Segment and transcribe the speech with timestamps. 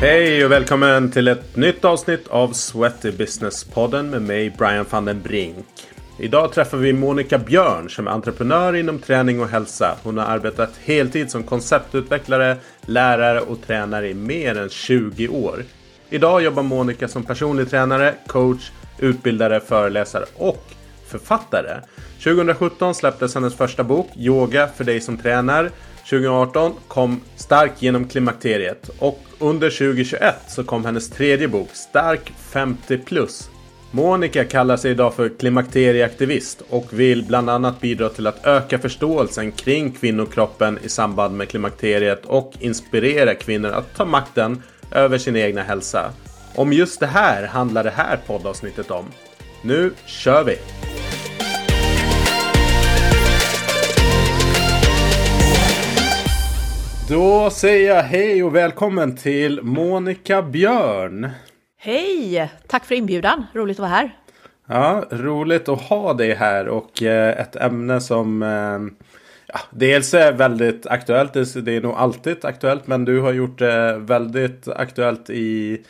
[0.00, 5.22] Hej och välkommen till ett nytt avsnitt av Sweaty Business-podden med mig Brian van den
[5.22, 5.66] Brink.
[6.18, 9.96] Idag träffar vi Monica Björn som är entreprenör inom träning och hälsa.
[10.02, 15.64] Hon har arbetat heltid som konceptutvecklare, lärare och tränare i mer än 20 år.
[16.10, 20.64] Idag jobbar Monica som personlig tränare, coach, utbildare, föreläsare och
[21.06, 21.80] författare.
[22.24, 25.70] 2017 släpptes hennes första bok Yoga för dig som tränar.
[26.10, 32.98] 2018 kom Stark genom klimakteriet och under 2021 så kom hennes tredje bok Stark 50
[32.98, 33.50] plus.
[33.90, 39.52] Monica kallar sig idag för klimakterieaktivist och vill bland annat bidra till att öka förståelsen
[39.52, 45.62] kring kvinnokroppen i samband med klimakteriet och inspirera kvinnor att ta makten över sin egna
[45.62, 46.12] hälsa.
[46.54, 49.04] Om just det här handlar det här poddavsnittet om.
[49.62, 50.56] Nu kör vi!
[57.08, 61.30] Då säger jag hej och välkommen till Monica Björn.
[61.78, 62.50] Hej!
[62.66, 63.46] Tack för inbjudan.
[63.54, 64.16] Roligt att vara här.
[64.68, 69.06] Ja, roligt att ha dig här och eh, ett ämne som eh,
[69.46, 71.32] ja, dels är väldigt aktuellt.
[71.64, 75.82] Det är nog alltid aktuellt, men du har gjort det väldigt aktuellt i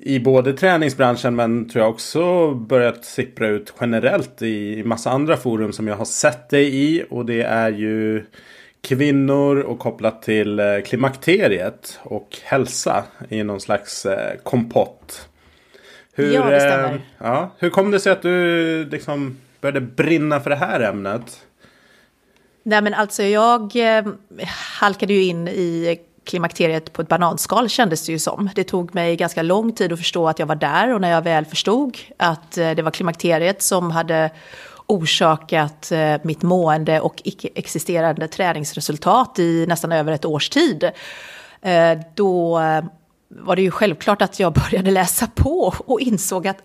[0.00, 5.72] i både träningsbranschen men tror jag också börjat sippra ut generellt i massa andra forum
[5.72, 7.04] som jag har sett dig i.
[7.10, 8.24] Och det är ju
[8.86, 15.28] kvinnor och kopplat till eh, klimakteriet och hälsa i någon slags eh, kompott.
[16.12, 16.94] Hur, ja, det stämmer.
[16.94, 21.40] Eh, ja, hur kom det sig att du liksom började brinna för det här ämnet?
[22.62, 24.06] Nej men alltså jag eh,
[24.80, 28.50] halkade ju in i klimakteriet på ett bananskal kändes det ju som.
[28.54, 31.22] Det tog mig ganska lång tid att förstå att jag var där och när jag
[31.22, 34.30] väl förstod att det var klimakteriet som hade
[34.86, 40.90] orsakat eh, mitt mående och icke-existerande träningsresultat i nästan över ett års tid.
[41.62, 42.84] Eh, då eh,
[43.28, 46.62] var det ju självklart att jag började läsa på och insåg att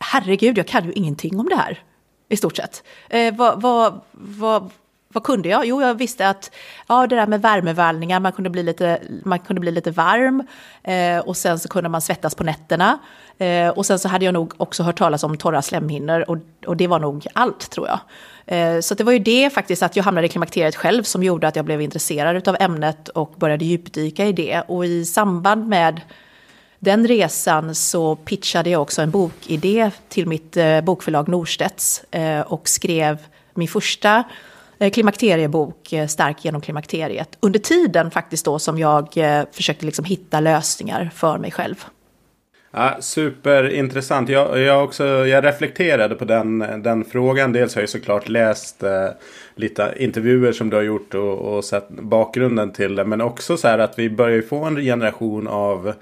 [0.00, 1.82] herregud, jag kan ju ingenting om det här.
[2.28, 2.82] I stort sett.
[3.08, 4.70] Eh, vad, vad, vad,
[5.12, 5.66] vad kunde jag?
[5.66, 6.50] Jo, jag visste att
[6.88, 10.46] ja, det där med värmevallningar, man kunde bli lite, man kunde bli lite varm
[10.82, 12.98] eh, och sen så kunde man svettas på nätterna.
[13.38, 16.36] Eh, och sen så hade jag nog också hört talas om torra slemhinnor och,
[16.66, 18.00] och det var nog allt tror jag.
[18.46, 21.48] Eh, så det var ju det faktiskt att jag hamnade i klimakteriet själv som gjorde
[21.48, 24.62] att jag blev intresserad av ämnet och började djupdyka i det.
[24.66, 26.00] Och i samband med
[26.78, 32.68] den resan så pitchade jag också en bokidé till mitt eh, bokförlag Norstedts eh, och
[32.68, 33.18] skrev
[33.54, 34.24] min första Eh,
[34.78, 37.38] Eh, klimakteriebok, eh, Stark genom klimakteriet.
[37.40, 41.84] Under tiden faktiskt då som jag eh, försökte liksom hitta lösningar för mig själv.
[42.70, 44.28] Ja, superintressant.
[44.28, 47.52] Jag, jag, också, jag reflekterade på den, den frågan.
[47.52, 49.08] Dels har jag såklart läst eh,
[49.54, 53.04] lite intervjuer som du har gjort och, och sett bakgrunden till det.
[53.04, 55.92] Men också så här att vi börjar få en generation av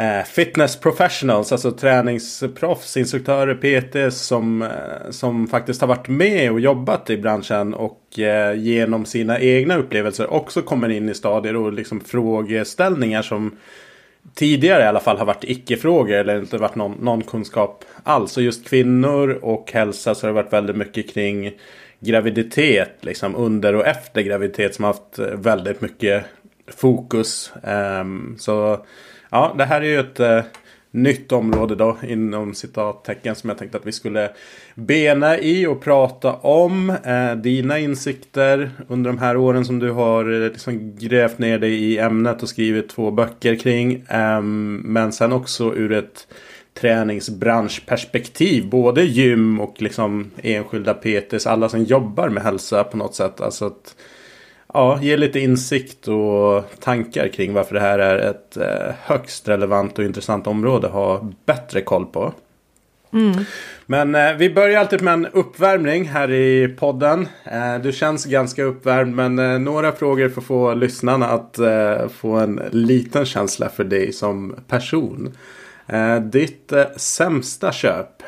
[0.00, 6.60] Eh, fitness professionals, alltså träningsproffs, instruktörer, PT som, eh, som faktiskt har varit med och
[6.60, 11.72] jobbat i branschen och eh, genom sina egna upplevelser också kommer in i stadier och
[11.72, 13.56] liksom frågeställningar som
[14.34, 18.36] tidigare i alla fall har varit icke-frågor eller inte varit någon, någon kunskap alls.
[18.36, 21.52] Och just kvinnor och hälsa så har det varit väldigt mycket kring
[22.00, 26.24] graviditet, liksom under och efter graviditet som har haft eh, väldigt mycket
[26.66, 27.52] fokus.
[27.62, 28.84] Um, så
[29.30, 30.42] Ja, det här är ju ett eh,
[30.90, 34.30] nytt område då inom citattecken som jag tänkte att vi skulle
[34.74, 36.90] bena i och prata om.
[36.90, 41.84] Eh, dina insikter under de här åren som du har eh, liksom grävt ner dig
[41.84, 44.04] i ämnet och skrivit två böcker kring.
[44.08, 46.26] Eh, men sen också ur ett
[46.74, 48.68] träningsbranschperspektiv.
[48.68, 53.40] Både gym och liksom enskilda PTs, alla som jobbar med hälsa på något sätt.
[53.40, 53.94] Alltså att
[54.74, 59.98] ja, ge lite insikt och tankar kring varför det här är ett eh, högst relevant
[59.98, 62.32] och intressant område att ha bättre koll på.
[63.12, 63.44] Mm.
[63.86, 67.28] Men eh, vi börjar alltid med en uppvärmning här i podden.
[67.44, 72.08] Eh, du känns ganska uppvärmd men eh, några frågor för att få lyssnarna att eh,
[72.08, 75.36] få en liten känsla för dig som person.
[75.86, 78.22] Eh, ditt sämsta köp?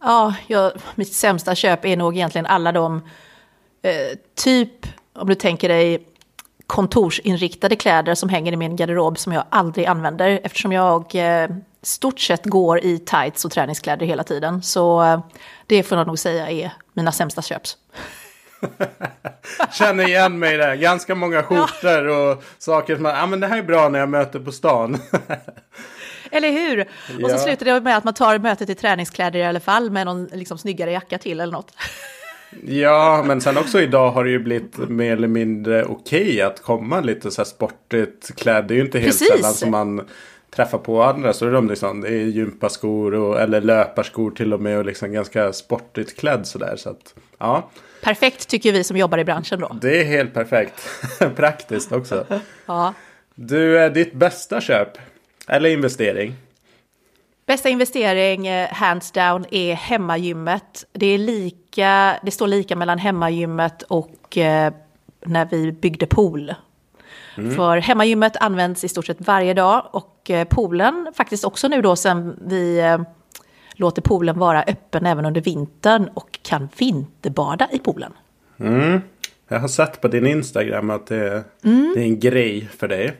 [0.00, 3.00] Ja, jag, mitt sämsta köp är nog egentligen alla de
[4.34, 6.06] typ om du tänker dig
[6.66, 11.50] kontorsinriktade kläder som hänger i min garderob som jag aldrig använder eftersom jag eh,
[11.82, 14.62] stort sett går i tights och träningskläder hela tiden.
[14.62, 15.20] Så eh,
[15.66, 17.76] det får jag nog säga är mina sämsta köps.
[19.72, 20.74] Känner igen mig där.
[20.74, 24.08] Ganska många skjortor och saker som man, ja men det här är bra när jag
[24.08, 24.98] möter på stan.
[26.30, 26.80] Eller hur?
[27.24, 27.38] Och så ja.
[27.38, 30.58] slutar det med att man tar mötet i träningskläder i alla fall med någon liksom,
[30.58, 31.72] snyggare jacka till eller något.
[32.66, 36.62] Ja, men sen också idag har det ju blivit mer eller mindre okej okay att
[36.62, 38.64] komma lite så här sportigt klädd.
[38.68, 39.28] Det är ju inte helt Precis.
[39.28, 40.08] sällan som man
[40.50, 41.32] träffar på andra.
[41.32, 45.12] Så är de liksom, det är gympaskor och, eller löparskor till och med och liksom
[45.12, 46.76] ganska sportigt klädd sådär.
[46.76, 47.70] Så att, ja.
[48.02, 49.76] Perfekt tycker vi som jobbar i branschen då.
[49.82, 50.88] Det är helt perfekt.
[51.36, 52.26] Praktiskt också.
[52.66, 52.94] Ja.
[53.34, 54.98] Du, är ditt bästa köp
[55.48, 56.34] eller investering?
[57.46, 60.86] Bästa investering, eh, hands down, är hemmagymmet.
[60.92, 61.18] Det, är
[61.74, 64.72] lika, det står lika mellan hemmagymmet och eh,
[65.26, 66.54] när vi byggde pool.
[67.36, 67.54] Mm.
[67.54, 71.96] För hemmagymmet används i stort sett varje dag och eh, poolen faktiskt också nu då
[71.96, 72.98] sen vi eh,
[73.72, 78.12] låter poolen vara öppen även under vintern och kan vinterbada i poolen.
[78.60, 79.00] Mm.
[79.48, 81.92] Jag har sett på din Instagram att det, mm.
[81.94, 83.16] det är en grej för dig.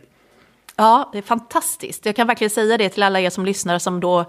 [0.77, 2.07] Ja, det är fantastiskt.
[2.07, 4.25] Jag kan verkligen säga det till alla er som lyssnar som då,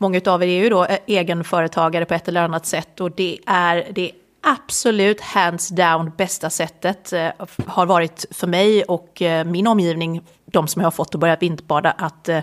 [0.00, 3.92] många av er är ju då egenföretagare på ett eller annat sätt och det är
[3.92, 4.10] det
[4.42, 7.28] absolut hands down bästa sättet eh,
[7.66, 11.36] har varit för mig och eh, min omgivning, de som jag har fått att börja
[11.36, 12.40] vinterbada, att eh,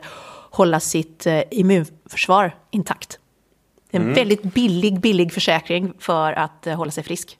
[0.51, 3.19] hålla sitt eh, immunförsvar intakt.
[3.91, 4.15] Det är en mm.
[4.15, 7.37] väldigt billig, billig försäkring för att eh, hålla sig frisk.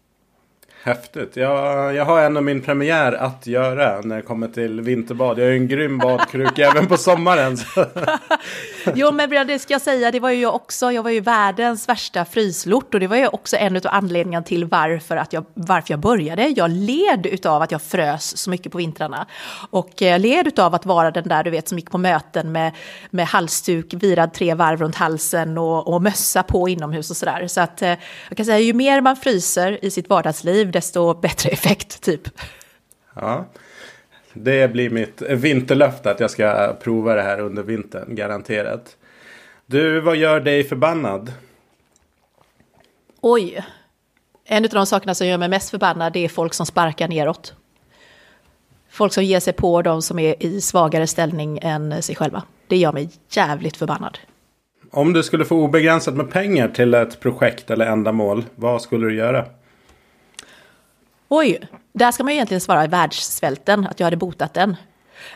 [0.83, 1.35] Häftigt.
[1.35, 5.39] Jag, jag har ändå min premiär att göra när det kommer till vinterbad.
[5.39, 7.57] Jag är en grym badkruka även på sommaren.
[8.95, 10.91] jo, men det ska jag säga, det var ju jag också.
[10.91, 14.65] Jag var ju världens värsta fryslort och det var ju också en av anledningarna till
[14.65, 16.47] varför, att jag, varför jag började.
[16.47, 19.27] Jag led av att jag frös så mycket på vintrarna
[19.69, 22.51] och eh, jag led av att vara den där du vet som gick på möten
[22.51, 22.71] med,
[23.09, 27.47] med halsduk virad tre varv runt halsen och, och mössa på inomhus och sådär.
[27.47, 27.95] Så att eh,
[28.29, 32.21] jag kan säga, ju mer man fryser i sitt vardagsliv, desto bättre effekt typ.
[33.13, 33.45] Ja,
[34.33, 38.97] det blir mitt vinterlöfte att jag ska prova det här under vintern, garanterat.
[39.65, 41.33] Du, vad gör dig förbannad?
[43.21, 43.65] Oj.
[44.45, 47.53] En av de sakerna som gör mig mest förbannad är folk som sparkar neråt.
[48.89, 52.43] Folk som ger sig på de som är i svagare ställning än sig själva.
[52.67, 54.17] Det gör mig jävligt förbannad.
[54.91, 59.15] Om du skulle få obegränsat med pengar till ett projekt eller ändamål, vad skulle du
[59.15, 59.45] göra?
[61.29, 61.59] Oj,
[61.93, 64.75] där ska man ju egentligen svara världssvälten, att jag hade botat den.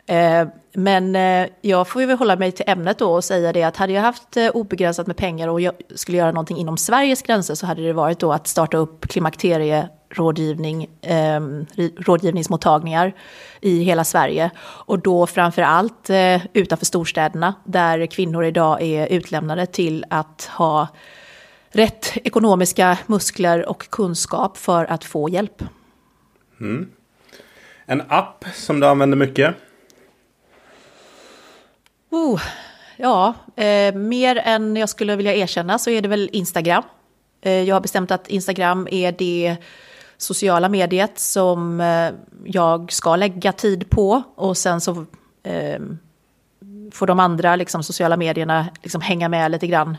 [0.05, 3.63] Eh, men eh, jag får ju väl hålla mig till ämnet då och säga det
[3.63, 7.21] att hade jag haft eh, obegränsat med pengar och jag skulle göra någonting inom Sveriges
[7.21, 11.65] gränser så hade det varit då att starta upp klimakterierådgivning, ehm,
[11.97, 13.13] rådgivningsmottagningar
[13.61, 14.51] i hela Sverige.
[14.61, 16.09] Och då framför allt
[16.53, 20.87] utanför storstäderna där kvinnor idag är utlämnade till att ha
[21.71, 25.63] rätt ekonomiska muskler och kunskap för att få hjälp.
[26.61, 26.89] Mm.
[27.85, 29.55] En app som du använder mycket?
[32.09, 32.41] Oh,
[32.97, 36.83] ja, eh, mer än jag skulle vilja erkänna så är det väl Instagram.
[37.41, 39.57] Eh, jag har bestämt att Instagram är det
[40.17, 42.11] sociala mediet som eh,
[42.45, 45.05] jag ska lägga tid på och sen så
[45.43, 45.81] eh,
[46.91, 49.97] får de andra liksom, sociala medierna liksom, hänga med lite grann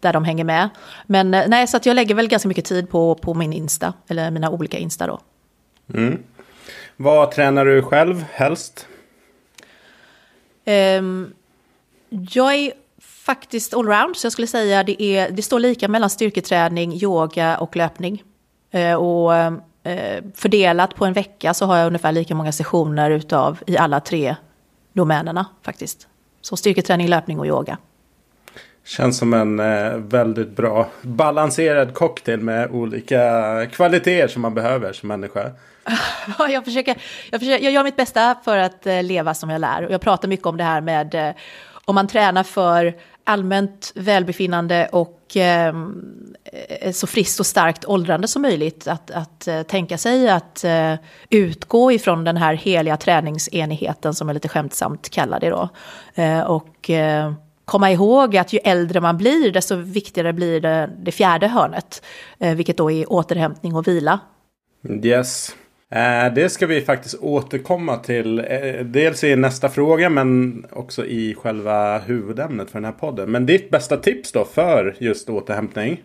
[0.00, 0.68] där de hänger med.
[1.06, 3.92] Men eh, nej, så att jag lägger väl ganska mycket tid på, på min Insta,
[4.08, 5.20] eller mina olika Insta då.
[5.94, 6.22] Mm.
[6.96, 8.86] Vad tränar du själv helst?
[10.66, 11.34] Um,
[12.10, 16.92] jag är faktiskt allround, så jag skulle säga det, är, det står lika mellan styrketräning,
[16.92, 18.22] yoga och löpning.
[18.74, 19.58] Uh, och uh,
[20.34, 24.36] fördelat på en vecka så har jag ungefär lika många sessioner utav i alla tre
[24.92, 26.08] domänerna faktiskt.
[26.40, 27.78] Så styrketräning, löpning och yoga.
[28.88, 35.08] Känns som en eh, väldigt bra balanserad cocktail med olika kvaliteter som man behöver som
[35.08, 35.50] människa.
[36.48, 36.96] jag, försöker,
[37.30, 39.86] jag, försöker, jag gör mitt bästa för att eh, leva som jag lär.
[39.86, 41.34] Och jag pratar mycket om det här med eh,
[41.84, 45.74] om man tränar för allmänt välbefinnande och eh,
[46.80, 48.86] eh så friskt och starkt åldrande som möjligt.
[48.86, 50.94] Att, att eh, tänka sig att eh,
[51.30, 55.68] utgå ifrån den här heliga träningsenigheten som jag lite skämtsamt kallar det då.
[56.14, 57.32] Eh, och eh,
[57.68, 62.02] komma ihåg att ju äldre man blir, desto viktigare blir det, det fjärde hörnet,
[62.38, 64.20] eh, vilket då är återhämtning och vila.
[65.02, 65.56] Yes.
[65.90, 68.38] Eh, det ska vi faktiskt återkomma till.
[68.38, 73.30] Eh, dels i nästa fråga men också i själva huvudämnet för den här podden.
[73.30, 76.02] Men ditt bästa tips då för just återhämtning?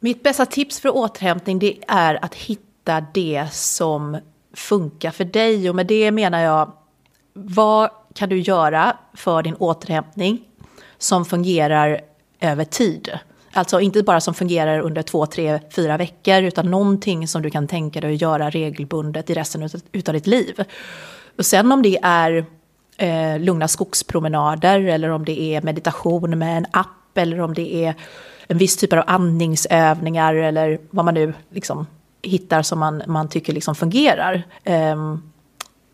[0.00, 4.18] Mitt bästa tips för återhämtning det är att hitta det som
[4.54, 5.70] funkar för dig.
[5.70, 6.72] Och med det menar jag,
[7.32, 10.40] vad kan du göra för din återhämtning
[10.98, 12.00] som fungerar
[12.40, 13.10] över tid?
[13.52, 17.68] Alltså inte bara som fungerar under två, tre, fyra veckor utan någonting som du kan
[17.68, 20.64] tänka dig att göra regelbundet i resten av ditt liv.
[21.38, 22.44] Och sen om det är
[22.96, 27.94] eh, lugna skogspromenader eller om det är meditation med en app eller om det är
[28.46, 31.86] en viss typ av andningsövningar eller vad man nu liksom
[32.22, 34.42] hittar som man, man tycker liksom fungerar.
[34.64, 35.16] Eh,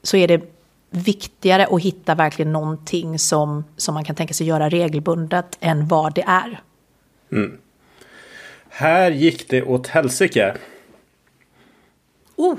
[0.02, 0.55] så är det
[0.90, 6.14] viktigare att hitta verkligen någonting som, som man kan tänka sig göra regelbundet än vad
[6.14, 6.60] det är.
[7.32, 7.58] Mm.
[8.68, 10.56] Här gick det åt helsike.
[12.36, 12.56] Oh!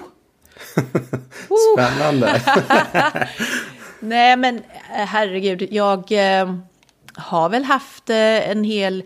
[1.74, 2.42] Spännande.
[4.00, 6.56] Nej men eh, herregud, jag eh,
[7.14, 9.04] har väl haft eh, en hel...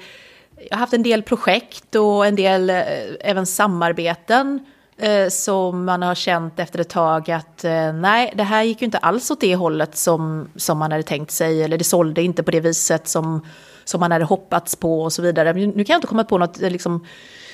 [0.69, 2.83] Jag har haft en del projekt och en del eh,
[3.19, 4.65] även samarbeten
[5.01, 8.85] Eh, som man har känt efter ett tag att eh, nej, det här gick ju
[8.85, 12.43] inte alls åt det hållet som, som man hade tänkt sig eller det sålde inte
[12.43, 13.45] på det viset som,
[13.83, 15.53] som man hade hoppats på och så vidare.
[15.53, 17.05] Nu kan jag inte komma på något eh, liksom,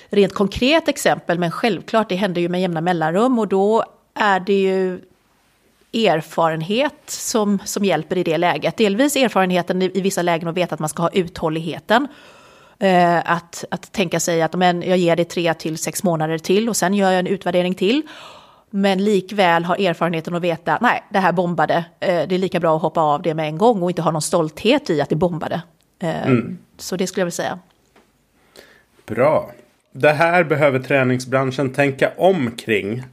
[0.10, 4.62] rent konkret exempel, men självklart, det händer ju med jämna mellanrum och då är det
[4.62, 5.01] ju
[5.94, 8.77] erfarenhet som, som hjälper i det läget.
[8.77, 12.08] Delvis erfarenheten i, i vissa lägen att veta att man ska ha uthålligheten.
[12.79, 16.69] Eh, att, att tänka sig att men, jag ger det tre till sex månader till
[16.69, 18.01] och sen gör jag en utvärdering till.
[18.69, 22.75] Men likväl har erfarenheten att veta, nej, det här bombade, eh, det är lika bra
[22.75, 25.15] att hoppa av det med en gång och inte ha någon stolthet i att det
[25.15, 25.62] bombade.
[26.00, 26.57] Eh, mm.
[26.77, 27.60] Så det skulle jag vilja säga.
[29.05, 29.51] Bra.
[29.91, 33.03] Det här behöver träningsbranschen tänka om kring.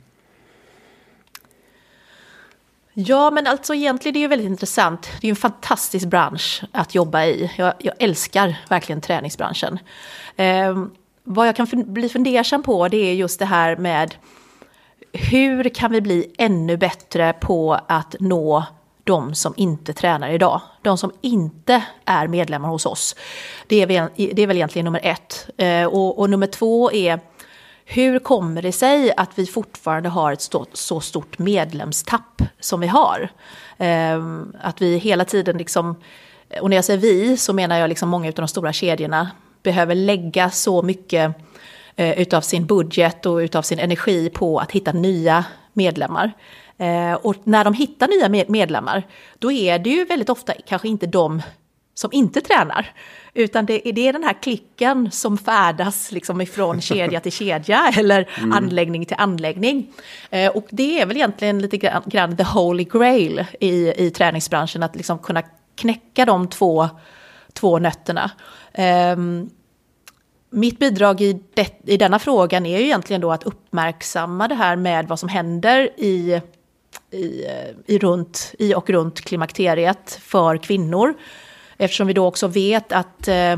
[2.97, 5.03] Ja, men alltså egentligen det är ju väldigt intressant.
[5.03, 7.51] Det är ju en fantastisk bransch att jobba i.
[7.57, 9.79] Jag, jag älskar verkligen träningsbranschen.
[10.37, 10.85] Eh,
[11.25, 14.15] vad jag kan bli fundersam på det är just det här med
[15.13, 18.65] hur kan vi bli ännu bättre på att nå
[19.05, 20.61] de som inte tränar idag.
[20.83, 23.17] De som inte är medlemmar hos oss.
[23.67, 25.51] Det är väl, det är väl egentligen nummer ett.
[25.57, 27.21] Eh, och, och nummer två är
[27.85, 32.87] hur kommer det sig att vi fortfarande har ett stort, så stort medlemstapp som vi
[32.87, 33.29] har?
[33.79, 35.97] Ehm, att vi hela tiden, liksom,
[36.61, 39.31] och när jag säger vi så menar jag liksom många av de stora kedjorna,
[39.62, 41.37] behöver lägga så mycket
[41.97, 46.33] eh, utav sin budget och utav sin energi på att hitta nya medlemmar.
[46.79, 49.03] Eh, och när de hittar nya medlemmar,
[49.38, 51.43] då är det ju väldigt ofta kanske inte de
[51.95, 52.93] som inte tränar.
[53.35, 58.29] Utan det, det är den här klicken som färdas liksom ifrån kedja till kedja eller
[58.39, 58.53] mm.
[58.53, 59.93] anläggning till anläggning.
[60.31, 64.83] Eh, och det är väl egentligen lite grann, grann the holy grail i, i träningsbranschen,
[64.83, 65.43] att liksom kunna
[65.75, 66.89] knäcka de två,
[67.53, 68.31] två nötterna.
[68.73, 69.17] Eh,
[70.51, 74.77] mitt bidrag i, det, i denna frågan är ju egentligen då att uppmärksamma det här
[74.77, 76.41] med vad som händer i,
[77.11, 77.47] i,
[77.87, 81.15] i, runt, i och runt klimakteriet för kvinnor.
[81.78, 83.52] Eftersom vi då också vet att eh,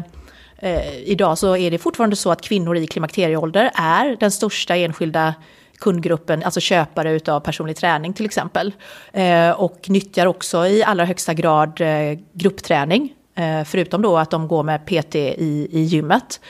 [0.58, 5.34] eh, idag så är det fortfarande så att kvinnor i klimakterieålder är den största enskilda
[5.78, 8.72] kundgruppen, alltså köpare av personlig träning till exempel.
[9.12, 14.48] Eh, och nyttjar också i allra högsta grad eh, gruppträning, eh, förutom då att de
[14.48, 16.40] går med PT i, i gymmet.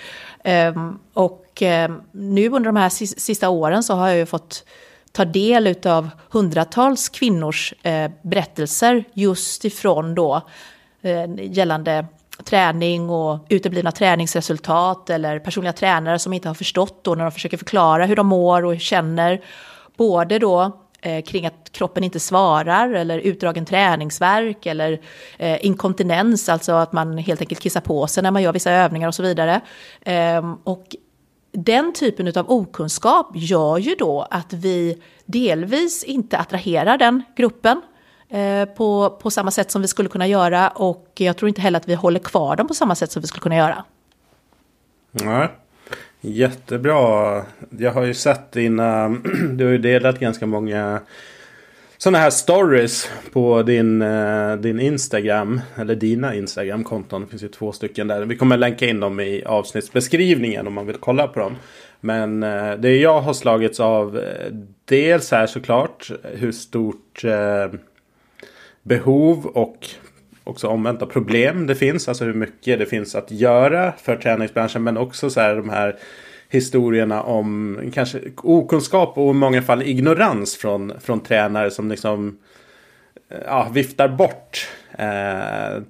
[0.44, 2.88] Ehm, och ehm, nu under de här
[3.20, 4.64] sista åren så har jag ju fått
[5.12, 10.42] ta del av hundratals kvinnors eh, berättelser just ifrån då Eh,
[11.03, 12.07] Eh, gällande
[12.45, 17.57] träning och uteblivna träningsresultat eller personliga tränare som inte har förstått då när de försöker
[17.57, 19.41] förklara hur de mår och känner.
[19.97, 25.00] Både då eh, kring att kroppen inte svarar eller utdragen träningsverk eller
[25.38, 29.09] eh, inkontinens, alltså att man helt enkelt kissar på sig när man gör vissa övningar
[29.09, 29.61] och så vidare.
[30.00, 30.87] Eh, och
[31.53, 37.83] den typen av okunskap gör ju då att vi delvis inte attraherar den gruppen
[38.28, 41.78] Eh, på, på samma sätt som vi skulle kunna göra och jag tror inte heller
[41.78, 43.85] att vi håller kvar dem på samma sätt som vi skulle kunna göra.
[45.12, 45.49] Nej,
[46.21, 47.42] jättebra.
[47.78, 49.09] Jag har ju sett dina,
[49.54, 51.00] du har ju delat ganska många
[51.99, 55.61] sådana här stories på din, eh, din Instagram.
[55.76, 57.21] Eller dina Instagram-konton.
[57.21, 58.25] Det finns ju två stycken där.
[58.25, 61.56] Vi kommer länka in dem i avsnittsbeskrivningen om man vill kolla på dem.
[62.00, 64.21] Men eh, det jag har slagits av.
[64.85, 67.25] Dels är såklart hur stort
[68.87, 69.88] behov och
[70.45, 72.09] också omvända problem det finns.
[72.09, 74.83] Alltså hur mycket det finns att göra för träningsbranschen.
[74.83, 75.97] Men också så här de här
[76.49, 82.38] historierna om kanske okunskap och i många fall ignorans från, från tränare som liksom
[83.31, 85.83] eh, ja, viftar bort eh,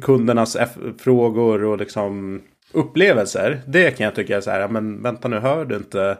[0.00, 0.56] kundernas
[0.98, 3.60] frågor och liksom upplevelser.
[3.66, 6.18] Det kan jag tycka är så här, men vänta nu, hör du inte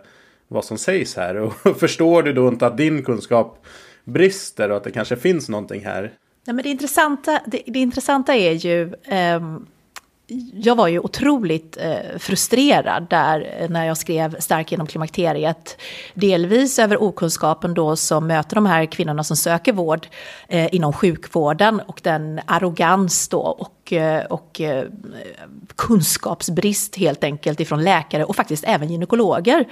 [0.49, 1.37] vad som sägs här?
[1.65, 3.67] Och förstår du då inte att din kunskap
[4.05, 6.13] brister och att det kanske finns någonting här.
[6.47, 9.41] Nej, men det, intressanta, det, det intressanta är ju, eh,
[10.55, 15.81] jag var ju otroligt eh, frustrerad där eh, när jag skrev Stark genom klimakteriet.
[16.15, 20.07] Delvis över okunskapen då som möter de här kvinnorna som söker vård
[20.49, 24.85] eh, inom sjukvården och den arrogans då och, eh, och eh,
[25.77, 29.65] kunskapsbrist helt enkelt ifrån läkare och faktiskt även gynekologer.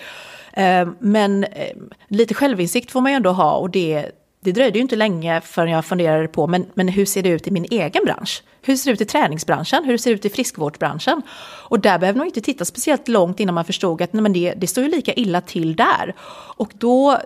[0.53, 1.77] Ehm, men eh,
[2.09, 5.71] lite självinsikt får man ju ändå ha och det det dröjde ju inte länge förrän
[5.71, 8.43] jag funderade på, men, men hur ser det ut i min egen bransch?
[8.63, 9.85] Hur ser det ut i träningsbranschen?
[9.85, 11.23] Hur ser det ut i friskvårdsbranschen?
[11.69, 14.55] Och där behöver man inte titta speciellt långt innan man förstod att nej, men det,
[14.57, 16.15] det står ju lika illa till där.
[16.57, 17.19] Och då,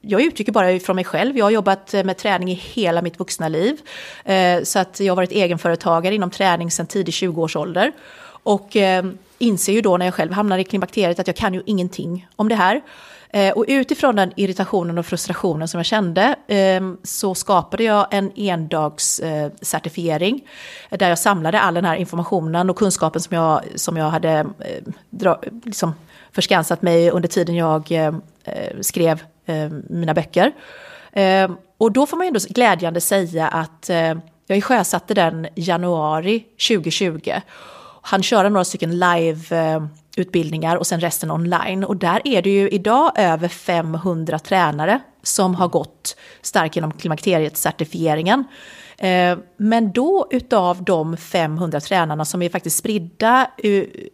[0.00, 3.48] jag uttrycker bara från mig själv, jag har jobbat med träning i hela mitt vuxna
[3.48, 3.80] liv.
[4.24, 7.92] Eh, så att jag har varit egenföretagare inom träning sedan tidig 20-årsålder.
[8.42, 9.04] Och eh,
[9.38, 12.48] inser ju då när jag själv hamnar i klimakteriet att jag kan ju ingenting om
[12.48, 12.80] det här.
[13.32, 18.32] Eh, och utifrån den irritationen och frustrationen som jag kände ehm, så skapade jag en
[18.36, 20.48] endagscertifiering
[20.90, 24.46] eh, där jag samlade all den här informationen och kunskapen som jag, som jag hade
[24.58, 24.84] eh,
[25.64, 25.94] liksom
[26.32, 29.22] förskansat mig under tiden jag eh, eh, skrev
[29.88, 30.52] mina böcker.
[31.12, 33.90] Ehm, och då får man ju ändå glädjande säga att
[34.46, 37.32] jag sjösatte den januari 2020.
[38.02, 39.40] Han körde några stycken live
[40.20, 41.84] utbildningar och sen resten online.
[41.84, 48.44] Och där är det ju idag över 500 tränare som har gått starkt genom klimakteriet-certifieringen.
[48.98, 53.50] Eh, men då utav de 500 tränarna som är faktiskt spridda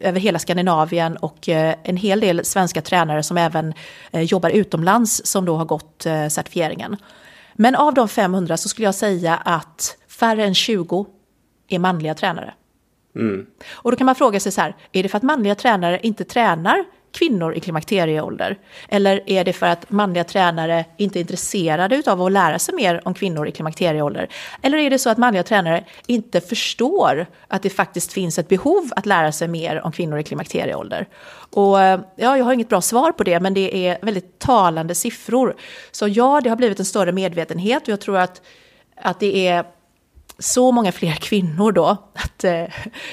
[0.01, 3.75] över hela Skandinavien och eh, en hel del svenska tränare som även
[4.11, 6.97] eh, jobbar utomlands som då har gått certifieringen.
[7.55, 11.07] Men av de 500 så skulle jag säga att färre än 20
[11.69, 12.55] är manliga tränare.
[13.17, 13.47] Mm.
[13.71, 16.25] Och då kan man fråga sig så här, är det för att manliga tränare inte
[16.25, 18.59] tränar kvinnor i klimakterieålder?
[18.89, 23.01] Eller är det för att manliga tränare inte är intresserade av att lära sig mer
[23.05, 24.29] om kvinnor i klimakterieålder?
[24.63, 28.91] Eller är det så att manliga tränare inte förstår att det faktiskt finns ett behov
[28.97, 31.07] att lära sig mer om kvinnor i klimakterieålder?
[31.51, 34.95] Och eh, ja, jag har inget bra svar på det, men det är väldigt talande
[34.95, 35.57] siffror.
[35.91, 38.43] Så ja, det har blivit en större medvetenhet och jag tror att,
[38.97, 39.65] att det är
[40.39, 42.65] så många fler kvinnor då, att eh,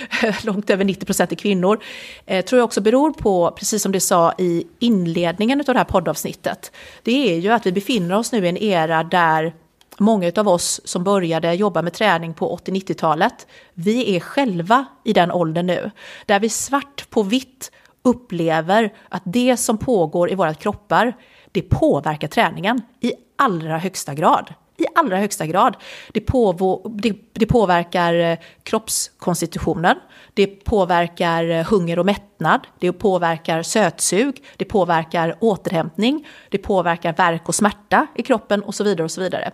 [0.44, 1.80] långt över 90 procent är kvinnor,
[2.26, 5.84] eh, tror jag också beror på, precis som du sa i inledningen av det här
[5.84, 6.72] poddavsnittet,
[7.04, 9.54] det är ju att vi befinner oss nu i en era där
[9.98, 15.32] många av oss som började jobba med träning på 80-90-talet, vi är själva i den
[15.32, 15.92] åldern nu,
[16.26, 17.72] där vi svart på vitt
[18.04, 21.14] upplever att det som pågår i våra kroppar,
[21.52, 25.78] det påverkar träningen i allra högsta grad i allra högsta grad.
[26.14, 29.98] Det, påvå, det, det, påverkar eh, kroppskonstitutionen,
[30.34, 37.48] det påverkar eh, hunger och mättnad, det påverkar sötsug, det påverkar återhämtning, det påverkar värk
[37.48, 39.04] och smärta i kroppen och så vidare.
[39.04, 39.52] Och så vidare.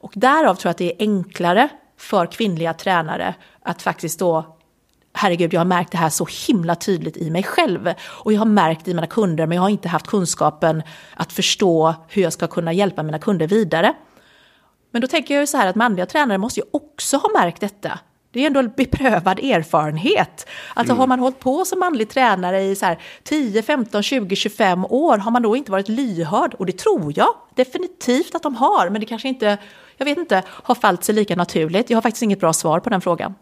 [0.00, 4.58] Och därav tror jag att det är enklare för kvinnliga tränare att faktiskt då
[5.12, 7.94] herregud, jag har märkt det här så himla tydligt i mig själv.
[8.00, 10.82] Och jag har märkt det i mina kunder, men jag har inte haft kunskapen
[11.14, 13.94] att förstå hur jag ska kunna hjälpa mina kunder vidare.
[14.90, 17.60] Men då tänker jag ju så här att manliga tränare måste ju också ha märkt
[17.60, 17.98] detta.
[18.30, 20.48] Det är ändå en beprövad erfarenhet.
[20.74, 21.00] Alltså mm.
[21.00, 25.18] har man hållit på som manlig tränare i så här 10, 15, 20, 25 år,
[25.18, 26.54] har man då inte varit lyhörd?
[26.54, 29.58] Och det tror jag definitivt att de har, men det kanske inte,
[29.96, 31.90] jag vet inte, har fallit sig lika naturligt.
[31.90, 33.34] Jag har faktiskt inget bra svar på den frågan.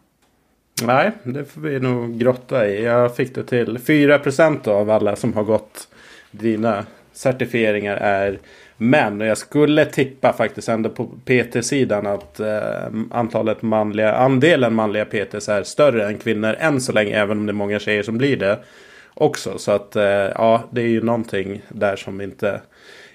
[0.82, 2.84] Nej, det får vi nog grotta i.
[2.84, 5.88] Jag fick det till 4% av alla som har gått
[6.30, 8.38] dina certifieringar är
[8.76, 15.48] men jag skulle tippa faktiskt ändå på PT-sidan att eh, antalet manliga, andelen manliga PTs
[15.48, 17.16] är större än kvinnor än så länge.
[17.16, 18.58] Även om det är många tjejer som blir det
[19.14, 19.58] också.
[19.58, 22.60] Så att eh, ja, det är ju någonting där som inte,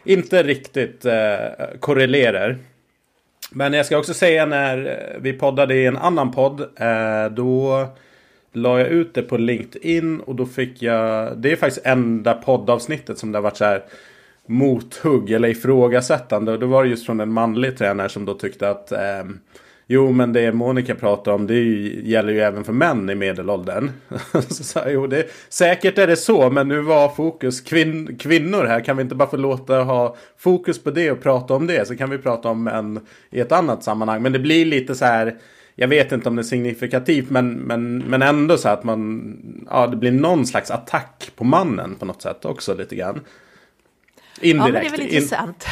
[0.03, 1.37] inte riktigt eh,
[1.79, 2.57] korrelerar.
[3.51, 6.61] Men jag ska också säga när vi poddade i en annan podd.
[6.61, 7.87] Eh, då
[8.53, 11.37] la jag ut det på LinkedIn och då fick jag.
[11.37, 13.83] Det är faktiskt enda poddavsnittet som det har varit så här
[14.47, 16.51] mothugg eller ifrågasättande.
[16.51, 19.23] Och då var det just från en manlig tränare som då tyckte att eh,
[19.93, 23.91] Jo men det Monica pratar om det ju, gäller ju även för män i medelåldern.
[24.49, 28.79] så sa jo, det, säkert är det så men nu var fokus kvin, kvinnor här.
[28.79, 31.87] Kan vi inte bara få låta ha fokus på det och prata om det.
[31.87, 32.99] Så kan vi prata om män
[33.29, 34.21] i ett annat sammanhang.
[34.21, 35.37] Men det blir lite så här.
[35.75, 39.65] Jag vet inte om det är signifikativt men, men, men ändå så att man.
[39.69, 43.19] Ja det blir någon slags attack på mannen på något sätt också lite grann.
[44.41, 44.67] Indirekt.
[44.67, 45.65] Ja, men det är väl intressant.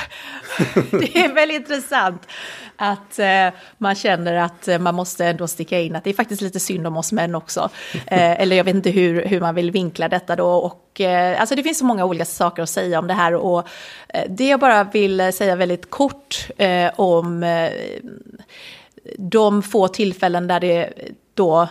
[0.92, 2.28] det är väl intressant
[2.76, 6.42] att eh, man känner att eh, man måste ändå sticka in att det är faktiskt
[6.42, 7.70] lite synd om oss män också.
[8.08, 10.48] Eh, eller jag vet inte hur, hur man vill vinkla detta då.
[10.48, 13.36] Och, eh, alltså det finns så många olika saker att säga om det här.
[13.36, 13.68] Och
[14.08, 17.46] eh, det jag bara vill säga väldigt kort eh, om
[19.18, 20.94] de få tillfällen där det
[21.34, 21.68] då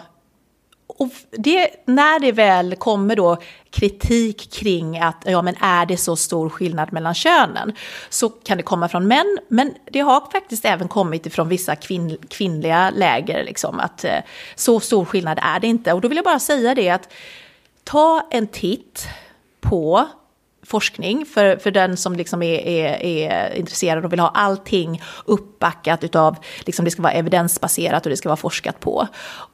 [0.99, 3.37] och det, när det väl kommer då
[3.71, 7.73] kritik kring att ja, men är det så stor skillnad mellan könen
[8.09, 12.17] så kan det komma från män, men det har faktiskt även kommit ifrån vissa kvinn,
[12.29, 14.19] kvinnliga läger, liksom, att eh,
[14.55, 15.93] så stor skillnad är det inte.
[15.93, 17.13] Och då vill jag bara säga det att
[17.85, 19.09] ta en titt
[19.61, 20.09] på
[20.69, 26.05] forskning för, för den som liksom är, är, är intresserad och vill ha allting uppbackat
[26.05, 29.09] utav, liksom det ska vara evidensbaserat och det ska vara forskat på.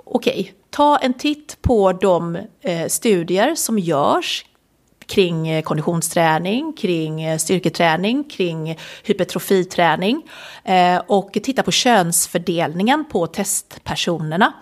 [0.05, 4.45] Okej, ta en titt på de eh, studier som görs
[5.07, 10.23] kring eh, konditionsträning, kring eh, styrketräning, kring hypertrofiträning
[10.65, 14.53] eh, och titta på könsfördelningen på testpersonerna.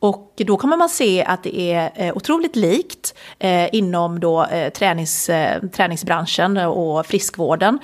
[0.00, 4.72] Och då kommer man se att det är eh, otroligt likt eh, inom då, eh,
[4.72, 7.78] tränings, eh, träningsbranschen och friskvården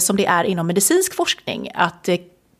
[0.00, 1.70] som det är inom medicinsk forskning.
[1.74, 2.08] Att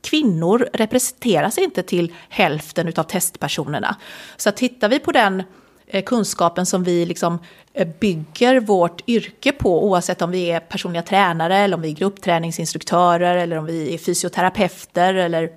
[0.06, 3.96] kvinnor representeras inte till hälften av testpersonerna.
[4.36, 5.42] Så tittar vi på den
[5.86, 7.38] eh, kunskapen som vi liksom
[7.72, 11.94] eh, bygger vårt yrke på, oavsett om vi är personliga tränare eller om vi är
[11.94, 15.50] gruppträningsinstruktörer eller om vi är fysioterapeuter eller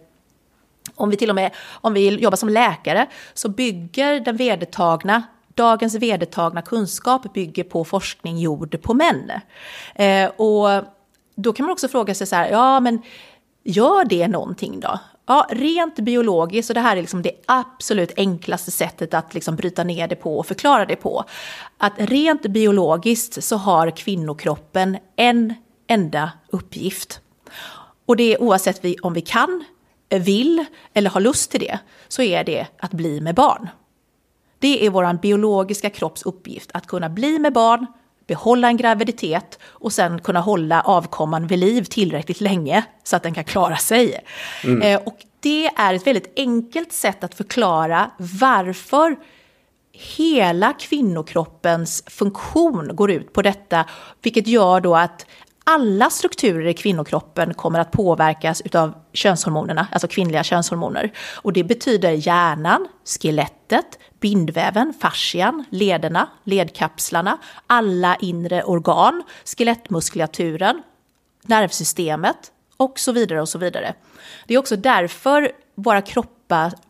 [0.96, 5.24] om vi till och med om vi jobbar som läkare så bygger den vedertagna
[5.60, 9.32] Dagens vedertagna kunskap bygger på forskning gjord på män.
[9.96, 10.84] Eh, och
[11.36, 13.02] då kan man också fråga sig så här, ja men
[13.64, 15.00] gör det någonting då?
[15.26, 19.84] Ja, rent biologiskt, och det här är liksom det absolut enklaste sättet att liksom bryta
[19.84, 21.24] ner det på och förklara det på.
[21.78, 25.54] Att rent biologiskt så har kvinnokroppen en
[25.88, 27.22] enda uppgift.
[28.06, 29.64] Och det är oavsett om vi kan
[30.10, 33.70] vill eller har lust till det så är det att bli med barn.
[34.60, 37.86] Det är vår biologiska kropps uppgift att kunna bli med barn,
[38.30, 43.34] behålla en graviditet och sen kunna hålla avkomman vid liv tillräckligt länge så att den
[43.34, 44.20] kan klara sig.
[44.64, 44.82] Mm.
[44.82, 49.16] Eh, och det är ett väldigt enkelt sätt att förklara varför
[50.18, 53.86] hela kvinnokroppens funktion går ut på detta,
[54.22, 55.26] vilket gör då att
[55.70, 61.12] alla strukturer i kvinnokroppen kommer att påverkas av könshormonerna, alltså kvinnliga könshormoner.
[61.36, 70.82] Och det betyder hjärnan, skelettet, bindväven, fascian, lederna, ledkapslarna, alla inre organ, skelettmuskulaturen,
[71.44, 73.94] nervsystemet och så vidare och så vidare.
[74.48, 76.39] Det är också därför våra kroppar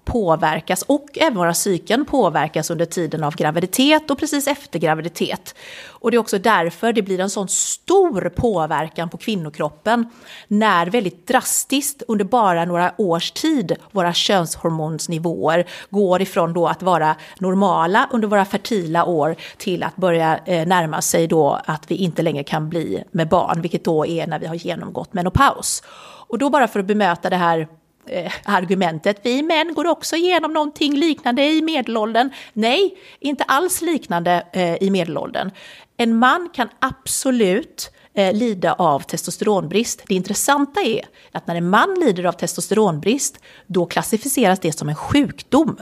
[0.05, 5.55] påverkas och även våra psyken påverkas under tiden av graviditet och precis efter graviditet.
[5.87, 10.09] Och det är också därför det blir en sån stor påverkan på kvinnokroppen
[10.47, 17.15] när väldigt drastiskt under bara några års tid våra könshormonsnivåer går ifrån då att vara
[17.39, 22.21] normala under våra fertila år till att börja eh, närma sig då att vi inte
[22.21, 25.83] längre kan bli med barn, vilket då är när vi har genomgått menopaus.
[26.29, 27.67] Och då bara för att bemöta det här
[28.09, 29.19] eh, argumentet.
[29.23, 32.29] Vi män går också igenom någonting liknande i medelåldern.
[32.53, 35.51] Nej, inte alls liknande eh, i medelåldern.
[35.97, 40.03] En man kan absolut eh, lida av testosteronbrist.
[40.07, 44.95] Det intressanta är att när en man lider av testosteronbrist, då klassificeras det som en
[44.95, 45.77] sjukdom.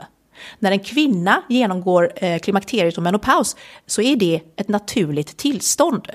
[0.59, 6.07] När en kvinna genomgår eh, klimakteriet och menopaus så är det ett naturligt tillstånd.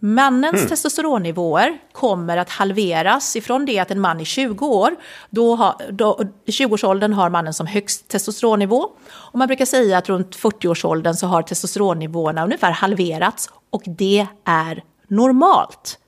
[0.00, 0.68] Mannens mm.
[0.68, 4.96] testosteronnivåer kommer att halveras ifrån det att en man är 20 år.
[5.30, 8.90] Då har, då, I 20-årsåldern har mannen som högst testosteronnivå.
[9.10, 13.50] Och man brukar säga att runt 40-årsåldern så har testosteronnivåerna ungefär halverats.
[13.70, 15.98] Och det är normalt.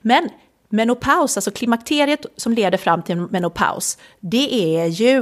[0.00, 0.28] Men
[0.68, 5.18] menopaus, alltså klimakteriet som leder fram till menopaus, det är ju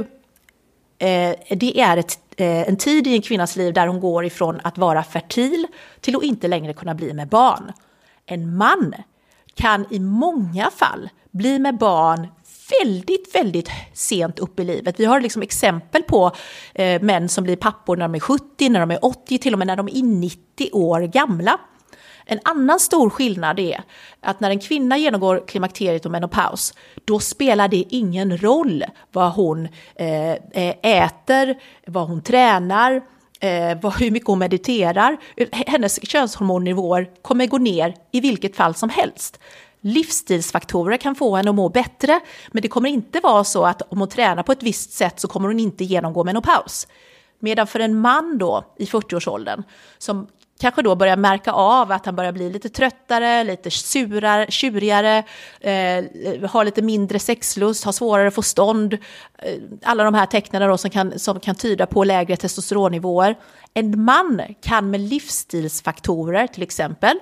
[0.99, 4.59] eh, det är ett, eh, en tid i en kvinnas liv där hon går ifrån
[4.63, 5.67] att vara fertil
[6.01, 7.71] till att inte längre kunna bli med barn
[8.31, 8.93] en man
[9.55, 12.27] kan i många fall bli med barn
[12.83, 14.99] väldigt, väldigt sent upp i livet.
[14.99, 16.31] Vi har liksom exempel på
[16.73, 19.59] eh, män som blir pappor när de är 70, när de är 80, till och
[19.59, 21.59] med när de är 90 år gamla.
[22.25, 23.83] En annan stor skillnad är
[24.21, 26.73] att när en kvinna genomgår klimakteriet och menopaus,
[27.05, 31.55] då spelar det ingen roll vad hon eh, eh äter,
[31.87, 33.01] vad hon tränar,
[33.39, 35.17] eh, hur mycket hon mediterar.
[35.51, 39.39] Hennes könshormonnivåer kommer gå ner i vilket fall som helst.
[39.81, 42.19] Livsstilsfaktorer kan få henne att må bättre,
[42.51, 45.27] men det kommer inte vara så att om hon tränar på ett visst sätt så
[45.27, 46.87] kommer hon inte genomgå menopaus.
[47.39, 49.63] Medan för en man då i 40-årsåldern
[49.97, 50.27] som
[50.59, 55.17] kanske då börjar märka av att han börjar bli lite tröttare, lite surare, tjurigare,
[55.59, 58.93] eh, har lite mindre sexlust, har svårare att få stånd.
[58.93, 63.35] Eh, alla de här tecknen då som kan, som kan tyda på lägre testosteronnivåer.
[63.73, 67.17] En man kan med livsstilsfaktorer till exempel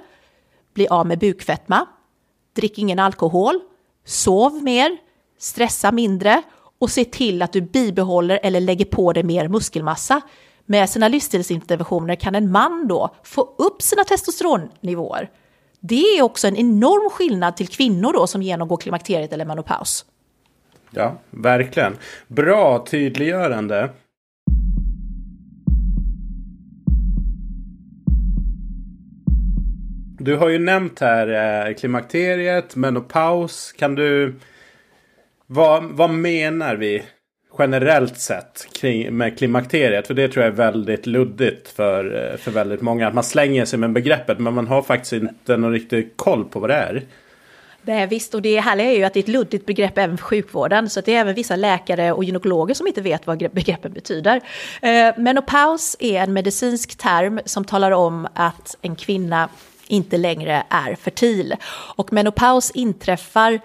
[0.73, 1.85] bli av med bukfetma,
[2.55, 3.59] drick ingen alkohol,
[4.05, 4.97] sov mer,
[5.39, 6.41] stressa mindre
[6.79, 10.21] och se till att du bibehåller eller lägger på dig mer muskelmassa
[10.67, 15.29] med sina livsstilsinterventioner kan en man då få upp sina testosteronnivåer.
[15.79, 20.05] Det är också en enorm skillnad till kvinnor då som genomgår klimakteriet eller menopaus.
[20.91, 21.97] Ja, verkligen.
[22.27, 23.89] Bra tydliggörande.
[30.19, 33.71] Du har ju nämnt här eh, klimakteriet, menopaus.
[33.71, 34.35] Kan du...
[35.47, 37.03] Vad, vad menar vi
[37.59, 40.07] generellt sett kring, med klimakteriet?
[40.07, 43.07] För det tror jag är väldigt luddigt för, eh, för väldigt många.
[43.07, 46.59] Att man slänger sig med begreppet men man har faktiskt inte någon riktig koll på
[46.59, 47.03] vad det är.
[47.81, 50.25] Nej, visst, och det härliga är ju att det är ett luddigt begrepp även för
[50.25, 54.41] sjukvården, så det är även vissa läkare och gynekologer som inte vet vad begreppen betyder.
[54.81, 59.49] Eh, menopaus är en medicinsk term som talar om att en kvinna
[59.87, 61.55] inte längre är fertil.
[61.95, 63.59] Och menopaus inträffar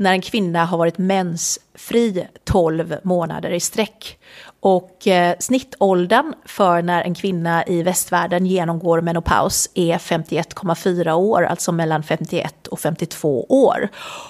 [0.00, 4.18] när en kvinna har varit mensfri 12 månader i sträck.
[4.60, 11.72] Och eh, snittåldern för när en kvinna i västvärlden genomgår menopaus är 51,4 år, alltså
[11.72, 13.88] mellan 51 och 52 år.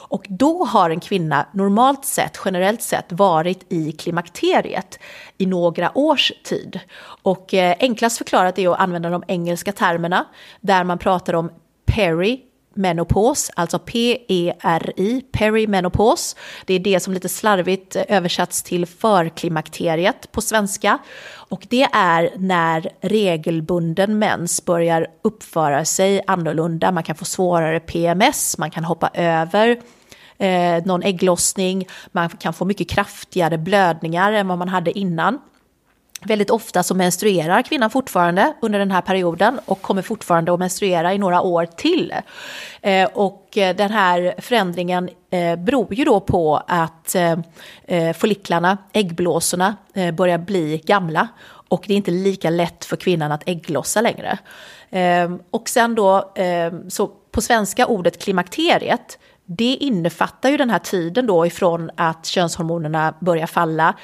[0.09, 4.99] Och då har en kvinna normalt sett, generellt sett, varit i klimakteriet
[5.39, 6.81] i några års tid.
[7.23, 10.27] Och eh, enklast förklarat är att använda de engelska termerna,
[10.61, 11.51] där man pratar om
[11.87, 12.41] peri
[12.81, 16.37] Menopaus, alltså P-E-R-I, perimenopos.
[16.65, 20.99] Det är det som lite slarvigt eh, översatts till förklimakteriet på svenska.
[21.33, 26.93] Och det är när regelbunden mens börjar uppföra sig annorlunda.
[26.93, 29.81] Man kan få svårare PMS, man kan hoppa över
[30.39, 35.39] eh, någon ägglossning, man kan få mycket kraftigare blödningar än vad man hade innan.
[36.25, 41.15] Väldigt ofta så menstruerar kvinnan fortfarande under den här perioden och kommer fortfarande att menstruera
[41.15, 42.15] i några år till.
[42.83, 47.17] Eh, och eh, den här förändringen eh, beror ju då på att
[48.17, 49.77] folliklarna, äggblåsorna,
[50.15, 51.29] börjar bli gamla
[51.69, 54.39] och det är inte lika lätt för kvinnan att ägglossa längre.
[55.51, 56.33] Och sen då,
[56.89, 63.15] så på svenska ordet klimakteriet, det innefattar ju den här tiden då ifrån att könshormonerna
[63.21, 63.95] börjar falla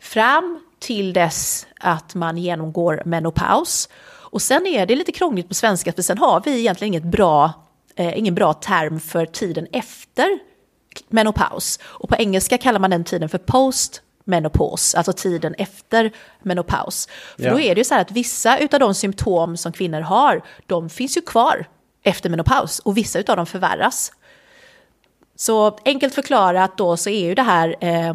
[0.00, 3.88] fram till dess att man genomgår menopaus.
[4.04, 7.52] Och sen är det lite krångligt på svenska för sen har vi egentligen inget bra,
[7.96, 10.38] eh, ingen bra term för tiden efter
[11.08, 11.78] menopaus.
[11.82, 17.08] Och på engelska kallar man den tiden för post menopos, alltså tiden efter menopaus.
[17.36, 17.50] För ja.
[17.50, 20.90] då är det ju så här att vissa av de symptom som kvinnor har, de
[20.90, 21.66] finns ju kvar
[22.02, 24.12] efter menopaus och vissa av dem förvärras.
[25.36, 28.14] Så enkelt förklarat då så är ju det här eh,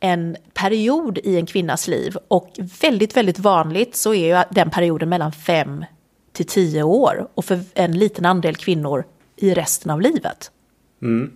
[0.00, 2.16] en period i en kvinnas liv.
[2.28, 2.50] Och
[2.82, 5.84] väldigt, väldigt vanligt så är ju den perioden mellan fem
[6.32, 7.28] till tio år.
[7.34, 9.04] Och för en liten andel kvinnor
[9.36, 10.50] i resten av livet.
[11.02, 11.30] Mm.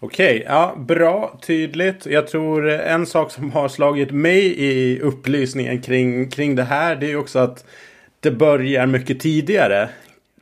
[0.00, 2.06] Okej, okay, ja, bra, tydligt.
[2.06, 7.06] Jag tror en sak som har slagit mig i upplysningen kring, kring det här det
[7.06, 7.64] är ju också att
[8.20, 9.88] det börjar mycket tidigare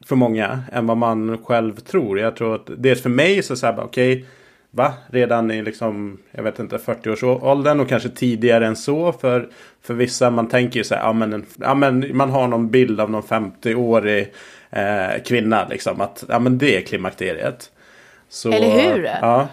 [0.07, 2.19] för många än vad man själv tror.
[2.19, 4.25] Jag tror att dels för mig så är det okej, okay,
[4.75, 4.93] Va?
[5.07, 9.13] Redan i liksom, jag vet inte, 40-årsåldern och kanske tidigare än så.
[9.13, 9.49] För,
[9.83, 12.71] för vissa, man tänker ju så här, ja men, en, ja men man har någon
[12.71, 14.33] bild av någon 50-årig
[14.71, 16.01] eh, kvinna liksom.
[16.01, 17.71] Att ja men det är klimakteriet.
[18.29, 19.05] Så, Eller hur?
[19.05, 19.49] Ja.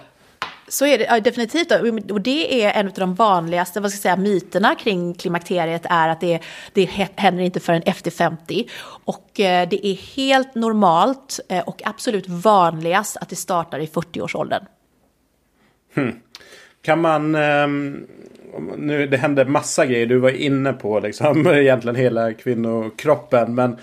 [0.67, 1.71] Så är det ja, definitivt.
[2.11, 6.09] Och det är en av de vanligaste vad ska jag säga, myterna kring klimakteriet är
[6.09, 6.39] att det,
[6.73, 8.69] det händer inte förrän efter 50.
[9.05, 14.65] Och eh, det är helt normalt eh, och absolut vanligast att det startar i 40-årsåldern.
[15.93, 16.11] Hmm.
[16.81, 17.35] Kan man...
[17.35, 18.07] Um,
[18.77, 20.05] nu, det händer massa grejer.
[20.05, 23.55] Du var inne på liksom, egentligen hela kvinnokroppen.
[23.55, 23.77] Men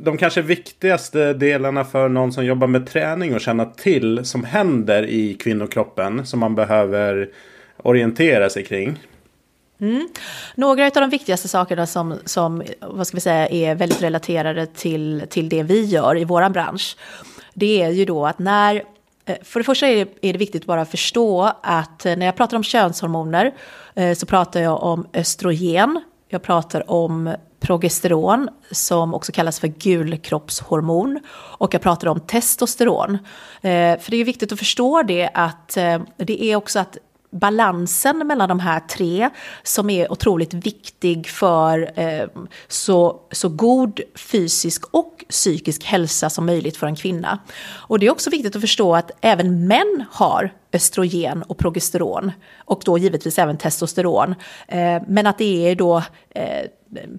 [0.00, 5.02] de kanske viktigaste delarna för någon som jobbar med träning och känna till som händer
[5.02, 6.26] i kvinnokroppen.
[6.26, 7.28] Som man behöver
[7.82, 8.98] orientera sig kring.
[9.80, 10.08] Mm.
[10.54, 15.22] Några av de viktigaste sakerna som, som vad ska vi säga, är väldigt relaterade till,
[15.30, 16.96] till det vi gör i vår bransch.
[17.54, 18.82] Det är ju då att när
[19.28, 22.26] Eh, för det första är det, är det viktigt bara att förstå att eh, när
[22.26, 23.54] jag pratar om könshormoner
[23.94, 31.20] eh, så pratar jag om östrogen, jag pratar om progesteron som också kallas för gulkroppshormon
[31.30, 33.18] och jag pratar om testosteron.
[33.62, 35.68] För det är viktigt att förstå det att
[36.16, 36.96] det är också att
[37.30, 39.30] balansen mellan de här tre
[39.62, 42.28] som är otroligt viktig för eh,
[42.68, 47.38] så, så god fysisk och psykisk hälsa som möjligt för en kvinna.
[47.68, 52.82] Och det är också viktigt att förstå att även män har östrogen och progesteron och
[52.84, 54.34] då givetvis även testosteron.
[54.68, 56.66] Eh, men att det är då eh,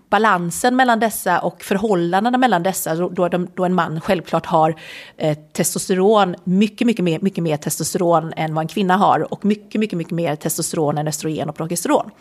[0.10, 4.76] balansen mellan dessa och förhållandena mellan dessa, då, då en man självklart har
[5.18, 9.80] eh, testosteron, mycket, mycket mer, mycket mer testosteron än vad en kvinna har och mycket,
[9.80, 12.12] mycket, mycket mer testosteron än östrogen och progesteron.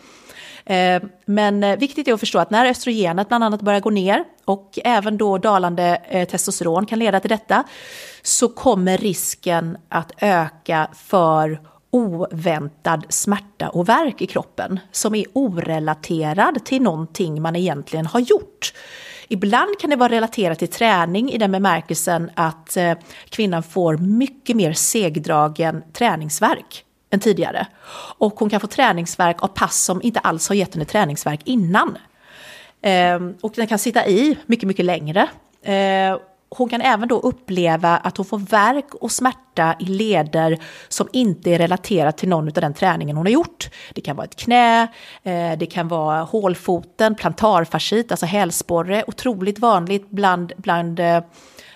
[0.69, 4.23] Eh, men eh, viktigt är att förstå att när östrogenet bland annat börjar gå ner
[4.45, 7.63] och även då dalande eh, testosteron kan leda till detta
[8.21, 16.65] så kommer risken att öka för oväntad smärta och värk i kroppen som är orelaterad
[16.65, 18.73] till någonting man egentligen har gjort.
[19.27, 22.77] Ibland kan det vara relaterat till träning i den bemärkelsen att
[23.29, 27.67] kvinnan får mycket mer segdragen träningsverk än tidigare.
[28.17, 31.97] Och hon kan få träningsverk av pass som inte alls har gett henne träningsverk innan.
[32.81, 35.27] Eh, och den kan sitta i mycket, mycket längre.
[35.63, 36.17] Eh,
[36.51, 41.51] hon kan även då uppleva att hon får värk och smärta i leder som inte
[41.51, 43.69] är relaterat till någon av den träningen hon har gjort.
[43.93, 44.81] Det kan vara ett knä,
[45.23, 51.21] eh, det kan vara hålfoten, plantarfascit, alltså hälsporre, otroligt vanligt bland, bland Eh,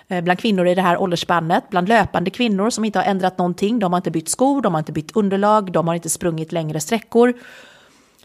[0.08, 3.78] Eh, bland kvinnor i det här åldersspannet, bland löpande kvinnor som inte har ändrat någonting.
[3.78, 6.80] De har inte bytt skor, de har inte bytt underlag, de har inte sprungit längre
[6.80, 7.34] sträckor.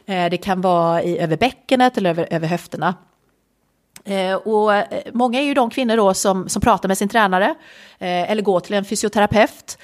[0.05, 2.95] Eh, det kan vara i, över bäckenet eller över, över höfterna.
[4.09, 7.45] Eh, och eh, många är ju de kvinnor då som, som pratar med sin tränare
[7.99, 9.77] eh, eller går till en fysioterapeut.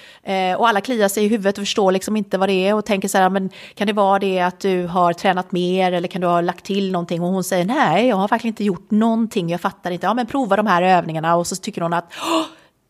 [0.58, 3.08] Och alla kliar sig i huvudet och förstår liksom inte vad det är och tänker
[3.08, 6.28] så här, men kan det vara det att du har tränat mer eller kan du
[6.28, 7.22] ha lagt till någonting?
[7.22, 10.06] Och hon säger nej, jag har verkligen inte gjort någonting, jag fattar inte.
[10.06, 12.14] Ja, men prova de här övningarna och så tycker hon att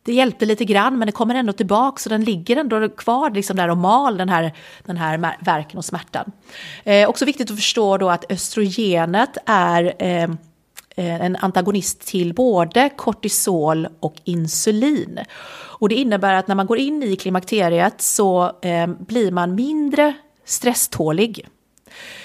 [0.06, 3.58] det hjälpte lite grann, men det kommer ändå tillbaka så den ligger ändå kvar liksom
[3.58, 6.32] där och mal, den här, den här verken och smärtan.
[6.84, 10.28] Eh, också viktigt att förstå då att östrogenet är Eh,
[10.98, 15.20] Eh, en antagonist till både kortisol och insulin.
[15.80, 20.14] Och det innebär att när man går in i klimakteriet så eh, blir man mindre
[20.46, 21.48] stresstålig.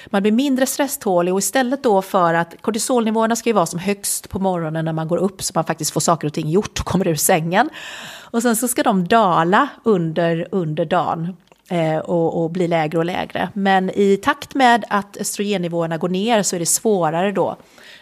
[0.06, 4.28] Man blir mindre stresstålig och istället då för att kortisolnivåerna ska ju vara som högst
[4.28, 6.86] på morgonen när man går upp så man faktiskt får saker och ting gjort och
[6.86, 7.70] kommer ur sängen.
[8.20, 11.36] Och sen så ska de dala under, under dagen
[11.68, 13.48] eh, och, och bli lägre och lägre.
[13.54, 17.56] Men i takt med att östrogennivåerna går ner så är det svårare då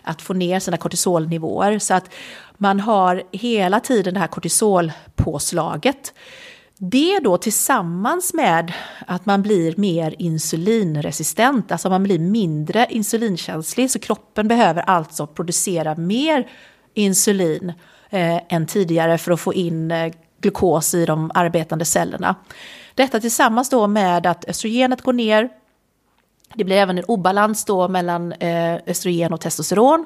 [0.09, 1.79] att få ner sina kortisolnivåer.
[1.79, 2.11] Så att
[2.57, 6.15] man har hela tiden det här kortisolpåslaget.
[6.79, 8.73] Det då tillsammans med
[9.07, 15.95] att man blir mer insulinresistent, alltså man blir mindre insulinkänslig, så kroppen behöver alltså producera
[15.95, 16.49] mer
[16.95, 17.73] insulin
[18.11, 22.35] eh, än tidigare för att få in eh, glukos i de arbetande cellerna.
[22.95, 25.49] Detta tillsammans då med att östrogenet går ner,
[26.55, 30.05] det blir även en obalans då mellan eh, östrogen och testosteron.